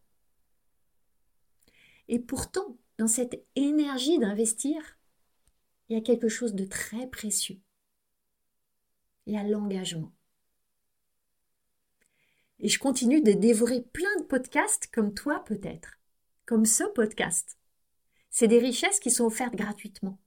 Et 2.07 2.21
pourtant, 2.21 2.79
dans 2.99 3.09
cette 3.09 3.45
énergie 3.57 4.21
d'investir, 4.21 4.97
il 5.89 5.97
y 5.97 5.99
a 5.99 6.03
quelque 6.03 6.29
chose 6.29 6.55
de 6.55 6.65
très 6.65 7.09
précieux. 7.09 7.61
Y 9.27 9.37
a 9.37 9.45
l'engagement. 9.45 10.13
Et 12.59 12.69
je 12.69 12.79
continue 12.79 13.23
de 13.23 13.33
dévorer 13.33 13.81
plein 13.81 14.15
de 14.19 14.25
podcasts 14.25 14.89
comme 14.93 15.15
toi 15.15 15.43
peut-être, 15.45 15.99
comme 16.45 16.67
ce 16.67 16.85
podcast. 16.85 17.59
C'est 18.29 18.49
des 18.49 18.59
richesses 18.59 19.01
qui 19.01 19.11
sont 19.11 19.25
offertes 19.25 19.57
gratuitement. 19.57 20.19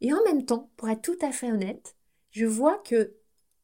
Et 0.00 0.12
en 0.12 0.22
même 0.24 0.44
temps, 0.44 0.70
pour 0.76 0.88
être 0.88 1.02
tout 1.02 1.18
à 1.20 1.32
fait 1.32 1.50
honnête, 1.50 1.96
je 2.30 2.46
vois 2.46 2.78
que 2.78 3.14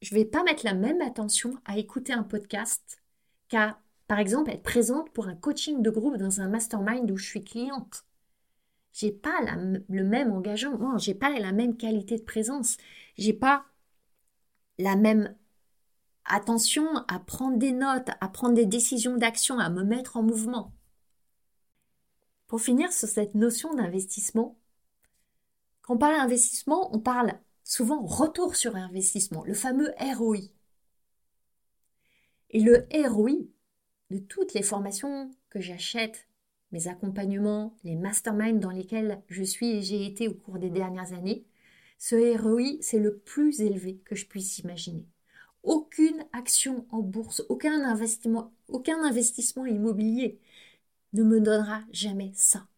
je 0.02 0.14
ne 0.14 0.20
vais 0.20 0.26
pas 0.26 0.42
mettre 0.42 0.64
la 0.64 0.74
même 0.74 1.00
attention 1.00 1.56
à 1.64 1.78
écouter 1.78 2.12
un 2.12 2.22
podcast 2.22 3.02
qu'à, 3.48 3.80
par 4.08 4.18
exemple, 4.18 4.50
être 4.50 4.62
présente 4.62 5.10
pour 5.10 5.28
un 5.28 5.36
coaching 5.36 5.80
de 5.82 5.90
groupe 5.90 6.16
dans 6.16 6.40
un 6.40 6.48
mastermind 6.48 7.10
où 7.10 7.16
je 7.16 7.26
suis 7.26 7.44
cliente. 7.44 8.04
J'ai 8.92 9.12
pas 9.12 9.38
le 9.88 10.04
même 10.04 10.32
engagement, 10.32 10.98
j'ai 10.98 11.14
pas 11.14 11.38
la 11.38 11.52
même 11.52 11.76
qualité 11.76 12.16
de 12.18 12.24
présence, 12.24 12.78
j'ai 13.16 13.34
pas 13.34 13.66
la 14.78 14.96
même 14.96 15.34
attention 16.24 16.86
à 17.08 17.18
prendre 17.18 17.56
des 17.56 17.72
notes, 17.72 18.10
à 18.20 18.28
prendre 18.28 18.54
des 18.54 18.66
décisions 18.66 19.16
d'action, 19.16 19.58
à 19.58 19.70
me 19.70 19.84
mettre 19.84 20.16
en 20.16 20.22
mouvement. 20.22 20.72
Pour 22.46 22.60
finir 22.60 22.92
sur 22.92 23.08
cette 23.08 23.34
notion 23.34 23.74
d'investissement, 23.74 24.58
quand 25.82 25.94
on 25.94 25.98
parle 25.98 26.16
d'investissement, 26.16 26.94
on 26.94 26.98
parle 26.98 27.32
souvent 27.62 28.04
retour 28.04 28.56
sur 28.56 28.76
investissement, 28.76 29.44
le 29.44 29.54
fameux 29.54 29.92
ROI. 30.00 30.38
Et 32.50 32.60
le 32.60 32.86
ROI 33.08 33.46
de 34.10 34.18
toutes 34.18 34.54
les 34.54 34.62
formations 34.62 35.30
que 35.50 35.60
j'achète, 35.60 36.28
mes 36.72 36.88
accompagnements, 36.88 37.76
les 37.84 37.96
masterminds 37.96 38.60
dans 38.60 38.70
lesquels 38.70 39.22
je 39.28 39.42
suis 39.42 39.70
et 39.70 39.82
j'ai 39.82 40.06
été 40.06 40.28
au 40.28 40.34
cours 40.34 40.58
des 40.58 40.70
dernières 40.70 41.12
années, 41.12 41.44
ce 41.98 42.38
ROI, 42.38 42.78
c'est 42.80 42.98
le 42.98 43.18
plus 43.18 43.60
élevé 43.60 43.98
que 44.04 44.14
je 44.14 44.26
puisse 44.26 44.58
imaginer. 44.58 45.06
Aucune 45.62 46.24
action 46.32 46.86
en 46.90 47.00
bourse, 47.00 47.44
aucun 47.48 47.82
investissement, 47.84 48.52
aucun 48.68 49.02
investissement 49.02 49.66
immobilier 49.66 50.38
ne 51.12 51.24
me 51.24 51.40
donnera 51.40 51.82
jamais 51.92 52.32
ça 52.34 52.68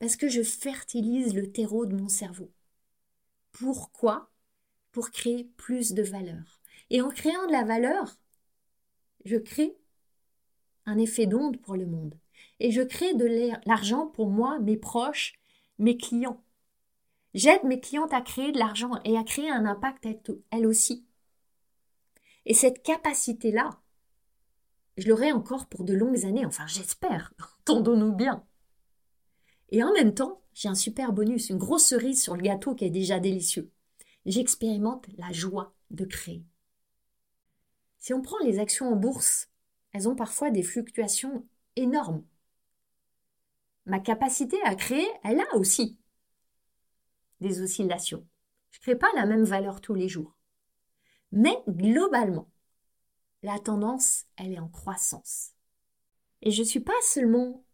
parce 0.00 0.16
que 0.16 0.28
je 0.28 0.42
fertilise 0.42 1.34
le 1.34 1.52
terreau 1.52 1.86
de 1.86 1.94
mon 1.94 2.08
cerveau. 2.08 2.50
Pourquoi? 3.52 4.30
Pour 4.92 5.10
créer 5.10 5.44
plus 5.56 5.92
de 5.92 6.02
valeur. 6.02 6.60
Et 6.88 7.00
en 7.00 7.10
créant 7.10 7.46
de 7.46 7.52
la 7.52 7.64
valeur, 7.64 8.16
je 9.24 9.36
crée 9.36 9.76
un 10.86 10.98
effet 10.98 11.26
d'onde 11.26 11.60
pour 11.60 11.76
le 11.76 11.86
monde. 11.86 12.18
Et 12.58 12.72
je 12.72 12.82
crée 12.82 13.14
de 13.14 13.52
l'argent 13.66 14.06
pour 14.06 14.30
moi, 14.30 14.58
mes 14.58 14.76
proches, 14.76 15.34
mes 15.78 15.96
clients. 15.96 16.42
J'aide 17.34 17.62
mes 17.64 17.80
clientes 17.80 18.12
à 18.12 18.20
créer 18.20 18.52
de 18.52 18.58
l'argent 18.58 19.00
et 19.04 19.16
à 19.16 19.22
créer 19.22 19.50
un 19.50 19.64
impact 19.64 20.08
elles 20.50 20.66
aussi. 20.66 21.06
Et 22.44 22.54
cette 22.54 22.82
capacité-là, 22.82 23.70
je 24.96 25.08
l'aurai 25.08 25.30
encore 25.30 25.68
pour 25.68 25.84
de 25.84 25.94
longues 25.94 26.24
années, 26.24 26.44
enfin 26.44 26.66
j'espère, 26.66 27.32
entendons-nous 27.60 28.12
bien. 28.12 28.44
Et 29.68 29.84
en 29.84 29.92
même 29.92 30.14
temps, 30.14 30.42
j'ai 30.54 30.68
un 30.68 30.74
super 30.74 31.12
bonus, 31.12 31.50
une 31.50 31.58
grosse 31.58 31.86
cerise 31.86 32.22
sur 32.22 32.34
le 32.34 32.42
gâteau 32.42 32.74
qui 32.74 32.84
est 32.84 32.90
déjà 32.90 33.20
délicieux. 33.20 33.70
J'expérimente 34.26 35.06
la 35.16 35.30
joie 35.30 35.74
de 35.90 36.04
créer. 36.04 36.44
Si 37.98 38.12
on 38.12 38.22
prend 38.22 38.38
les 38.38 38.58
actions 38.58 38.92
en 38.92 38.96
bourse, 38.96 39.48
elles 39.92 40.08
ont 40.08 40.16
parfois 40.16 40.50
des 40.50 40.62
fluctuations 40.62 41.46
énormes. 41.76 42.24
Ma 43.86 44.00
capacité 44.00 44.56
à 44.64 44.74
créer, 44.74 45.06
elle 45.22 45.40
a 45.40 45.56
aussi 45.56 45.99
des 47.40 47.62
oscillations. 47.62 48.26
Je 48.70 48.78
ne 48.78 48.82
crée 48.82 48.96
pas 48.96 49.10
la 49.14 49.26
même 49.26 49.44
valeur 49.44 49.80
tous 49.80 49.94
les 49.94 50.08
jours. 50.08 50.36
Mais 51.32 51.56
globalement, 51.68 52.50
la 53.42 53.58
tendance, 53.58 54.26
elle 54.36 54.52
est 54.52 54.58
en 54.58 54.68
croissance. 54.68 55.52
Et 56.42 56.50
je 56.50 56.60
ne 56.60 56.66
suis 56.66 56.80
pas 56.80 56.92
seulement 57.02 57.64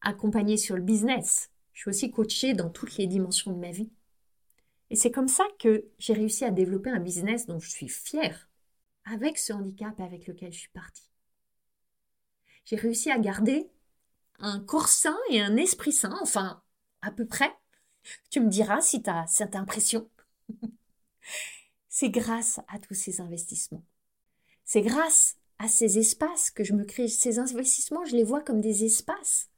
accompagnée 0.00 0.56
sur 0.56 0.76
le 0.76 0.82
business. 0.82 1.50
Je 1.72 1.80
suis 1.80 1.90
aussi 1.90 2.10
coachée 2.10 2.54
dans 2.54 2.70
toutes 2.70 2.96
les 2.96 3.06
dimensions 3.06 3.52
de 3.52 3.58
ma 3.58 3.70
vie. 3.70 3.90
Et 4.90 4.96
c'est 4.96 5.10
comme 5.10 5.28
ça 5.28 5.44
que 5.58 5.86
j'ai 5.98 6.12
réussi 6.12 6.44
à 6.44 6.50
développer 6.50 6.90
un 6.90 7.00
business 7.00 7.46
dont 7.46 7.58
je 7.58 7.70
suis 7.70 7.88
fière, 7.88 8.48
avec 9.04 9.38
ce 9.38 9.52
handicap 9.52 9.98
avec 10.00 10.26
lequel 10.26 10.52
je 10.52 10.60
suis 10.60 10.70
partie. 10.70 11.10
J'ai 12.64 12.76
réussi 12.76 13.10
à 13.10 13.18
garder 13.18 13.68
un 14.38 14.60
corps 14.60 14.88
sain 14.88 15.16
et 15.30 15.40
un 15.40 15.56
esprit 15.56 15.92
sain, 15.92 16.16
enfin, 16.22 16.62
à 17.02 17.10
peu 17.10 17.26
près. 17.26 17.52
Tu 18.30 18.40
me 18.40 18.48
diras 18.48 18.80
si 18.80 19.02
tu 19.02 19.10
as 19.10 19.26
cette 19.26 19.56
impression. 19.56 20.08
c'est 21.88 22.10
grâce 22.10 22.60
à 22.68 22.78
tous 22.78 22.94
ces 22.94 23.20
investissements. 23.20 23.84
C'est 24.64 24.82
grâce 24.82 25.36
à 25.58 25.68
ces 25.68 25.98
espaces 25.98 26.50
que 26.50 26.64
je 26.64 26.74
me 26.74 26.84
crée. 26.84 27.08
Ces 27.08 27.38
investissements, 27.38 28.04
je 28.04 28.16
les 28.16 28.24
vois 28.24 28.42
comme 28.42 28.60
des 28.60 28.84
espaces 28.84 29.50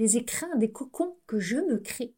des 0.00 0.16
écrins, 0.16 0.56
des 0.56 0.70
cocons 0.72 1.18
que 1.26 1.38
je 1.38 1.58
me 1.58 1.76
crée. 1.76 2.14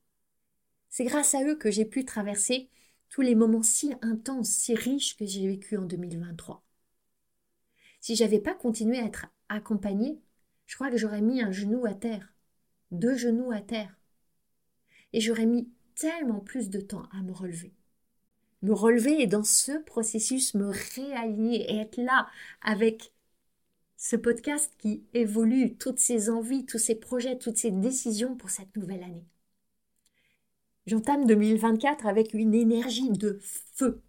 C'est 0.88 1.02
grâce 1.02 1.35
à 1.35 1.42
eux 1.42 1.56
que 1.56 1.72
j'ai 1.72 1.85
pu 1.85 2.04
traverser 2.04 2.70
tous 3.08 3.22
les 3.22 3.35
moments 3.35 3.64
si 3.64 3.92
intenses, 4.02 4.50
si 4.50 4.76
riches 4.76 5.16
que 5.16 5.26
j'ai 5.26 5.48
vécu 5.48 5.76
en 5.76 5.82
2023. 5.82 6.62
Si 8.00 8.14
j'avais 8.14 8.38
pas 8.38 8.54
continué 8.54 9.00
à 9.00 9.04
être 9.04 9.26
accompagnée, 9.48 10.20
je 10.66 10.76
crois 10.76 10.92
que 10.92 10.96
j'aurais 10.96 11.22
mis 11.22 11.42
un 11.42 11.50
genou 11.50 11.85
à 11.85 11.94
terre, 11.94 12.32
deux 12.92 13.16
genoux 13.16 13.50
à 13.50 13.61
terre. 13.61 13.98
Et 15.12 15.20
j'aurais 15.20 15.46
mis 15.46 15.68
tellement 15.94 16.40
plus 16.40 16.70
de 16.70 16.81
temps 16.81 17.05
à 17.12 17.22
me 17.22 17.33
relever. 17.33 17.72
Me 18.62 18.72
relever 18.72 19.22
et 19.22 19.27
dans 19.27 19.42
ce 19.42 19.72
processus 19.85 20.55
me 20.55 20.70
réaligner 20.94 21.70
et 21.70 21.79
être 21.79 21.96
là 21.96 22.29
avec 22.61 23.12
ce 23.96 24.16
podcast 24.16 24.72
qui 24.79 25.05
évolue, 25.14 25.77
toutes 25.77 25.98
ses 25.98 26.29
envies, 26.29 26.66
tous 26.66 26.79
ses 26.79 26.96
projets, 26.96 27.38
toutes 27.38 27.59
ses 27.59 27.70
décisions 27.70 28.37
pour 28.37 28.51
cette 28.51 28.75
nouvelle 28.77 29.03
année. 29.05 29.27
J'entame 30.87 31.27
2024 31.27 32.07
avec 32.07 32.35
une 32.35 32.55
énergie 32.55 33.11
de 33.11 33.38
feu. 33.40 34.03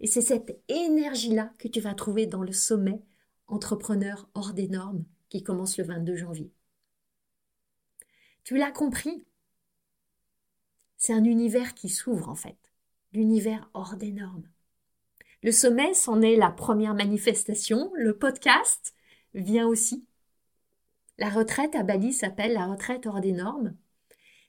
Et 0.00 0.06
c'est 0.06 0.20
cette 0.20 0.62
énergie-là 0.68 1.52
que 1.58 1.68
tu 1.68 1.80
vas 1.80 1.94
trouver 1.94 2.26
dans 2.26 2.42
le 2.42 2.52
sommet 2.52 3.02
Entrepreneur 3.46 4.28
hors 4.34 4.52
des 4.52 4.68
normes 4.68 5.04
qui 5.28 5.42
commence 5.42 5.76
le 5.76 5.84
22 5.84 6.14
janvier. 6.14 6.52
Tu 8.44 8.56
l'as 8.56 8.70
compris 8.70 9.24
C'est 11.00 11.14
un 11.14 11.24
univers 11.24 11.74
qui 11.74 11.88
s'ouvre 11.88 12.28
en 12.28 12.34
fait, 12.34 12.58
l'univers 13.14 13.70
hors 13.72 13.96
des 13.96 14.12
normes. 14.12 14.46
Le 15.42 15.50
sommet, 15.50 15.94
c'en 15.94 16.20
est 16.20 16.36
la 16.36 16.50
première 16.50 16.92
manifestation. 16.92 17.90
Le 17.94 18.18
podcast 18.18 18.94
vient 19.32 19.66
aussi. 19.66 20.04
La 21.16 21.30
retraite 21.30 21.74
à 21.74 21.84
Bali 21.84 22.12
s'appelle 22.12 22.52
la 22.52 22.66
retraite 22.66 23.06
hors 23.06 23.22
des 23.22 23.32
normes. 23.32 23.74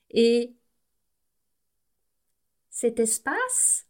Et 0.10 0.54
cet 2.70 3.00
espace 3.00 3.88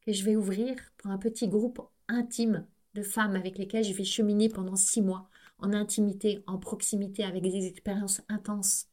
que 0.00 0.14
je 0.14 0.24
vais 0.24 0.34
ouvrir 0.34 0.78
pour 0.96 1.10
un 1.10 1.18
petit 1.18 1.46
groupe 1.46 1.86
intime 2.08 2.66
de 2.94 3.02
femmes 3.02 3.36
avec 3.36 3.58
lesquelles 3.58 3.84
je 3.84 3.92
vais 3.92 4.04
cheminer 4.04 4.48
pendant 4.48 4.76
six 4.76 5.02
mois 5.02 5.28
en 5.58 5.74
intimité, 5.74 6.42
en 6.46 6.56
proximité, 6.56 7.22
avec 7.22 7.42
des 7.42 7.66
expériences 7.66 8.22
intenses, 8.30 8.88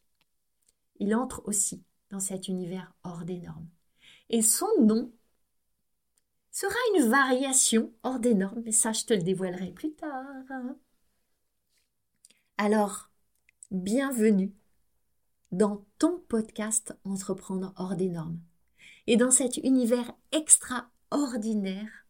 il 1.00 1.16
entre 1.16 1.42
aussi 1.46 1.82
dans 2.16 2.22
cet 2.22 2.48
univers 2.48 2.94
hors 3.04 3.26
des 3.26 3.40
normes. 3.40 3.68
Et 4.30 4.42
son 4.42 4.70
nom 4.80 5.12
sera 6.50 6.74
une 6.96 7.10
variation 7.10 7.92
hors 8.04 8.22
des 8.22 8.34
normes, 8.34 8.62
mais 8.64 8.72
ça 8.72 8.94
je 8.94 9.04
te 9.04 9.14
le 9.14 9.22
dévoilerai 9.22 9.72
plus 9.72 9.92
tard. 9.96 10.24
Alors, 12.58 13.10
bienvenue 13.70 14.54
dans 15.52 15.84
ton 16.00 16.24
podcast 16.30 16.98
Entreprendre 17.04 17.74
hors 17.76 17.98
des 17.98 18.08
normes 18.08 18.40
et 19.08 19.18
dans 19.18 19.32
cet 19.32 19.58
univers 19.58 20.14
extraordinaire 20.32 22.08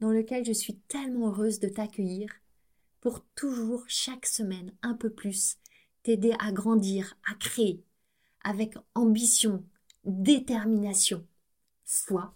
dans 0.00 0.12
lequel 0.12 0.46
je 0.46 0.52
suis 0.52 0.78
tellement 0.88 1.28
heureuse 1.28 1.60
de 1.60 1.68
t'accueillir 1.68 2.30
pour 3.02 3.22
toujours, 3.34 3.84
chaque 3.86 4.24
semaine, 4.24 4.72
un 4.80 4.94
peu 4.94 5.10
plus, 5.10 5.58
t'aider 6.04 6.34
à 6.38 6.52
grandir, 6.52 7.18
à 7.30 7.34
créer, 7.34 7.84
avec 8.44 8.74
ambition, 8.94 9.64
détermination, 10.04 11.26
foi 11.84 12.34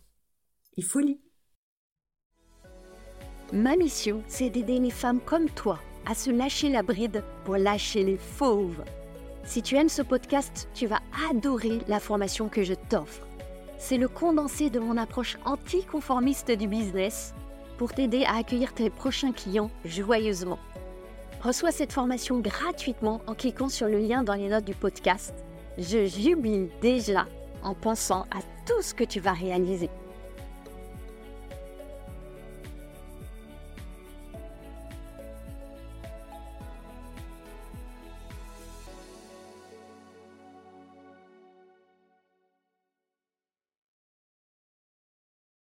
et 0.76 0.82
folie. 0.82 1.20
Ma 3.52 3.76
mission, 3.76 4.22
c'est 4.26 4.50
d'aider 4.50 4.78
les 4.78 4.90
femmes 4.90 5.20
comme 5.20 5.48
toi 5.48 5.78
à 6.06 6.14
se 6.14 6.30
lâcher 6.30 6.70
la 6.70 6.82
bride 6.82 7.22
pour 7.44 7.56
lâcher 7.56 8.02
les 8.02 8.16
fauves. 8.16 8.82
Si 9.44 9.62
tu 9.62 9.76
aimes 9.76 9.88
ce 9.88 10.02
podcast, 10.02 10.68
tu 10.74 10.86
vas 10.86 11.00
adorer 11.30 11.80
la 11.88 12.00
formation 12.00 12.48
que 12.48 12.62
je 12.62 12.74
t'offre. 12.74 13.26
C'est 13.78 13.96
le 13.96 14.08
condensé 14.08 14.70
de 14.70 14.78
mon 14.80 14.96
approche 14.96 15.38
anticonformiste 15.44 16.50
du 16.50 16.66
business 16.66 17.32
pour 17.78 17.94
t'aider 17.94 18.24
à 18.24 18.36
accueillir 18.36 18.74
tes 18.74 18.90
prochains 18.90 19.32
clients 19.32 19.70
joyeusement. 19.84 20.58
Reçois 21.42 21.70
cette 21.70 21.92
formation 21.92 22.40
gratuitement 22.40 23.20
en 23.26 23.34
cliquant 23.34 23.68
sur 23.68 23.86
le 23.86 23.98
lien 23.98 24.24
dans 24.24 24.34
les 24.34 24.48
notes 24.48 24.64
du 24.64 24.74
podcast 24.74 25.32
je 25.78 26.06
jubile 26.06 26.70
déjà 26.82 27.26
en 27.62 27.72
pensant 27.72 28.22
à 28.32 28.40
tout 28.66 28.82
ce 28.82 28.92
que 28.92 29.04
tu 29.04 29.20
vas 29.20 29.32
réaliser. 29.32 29.88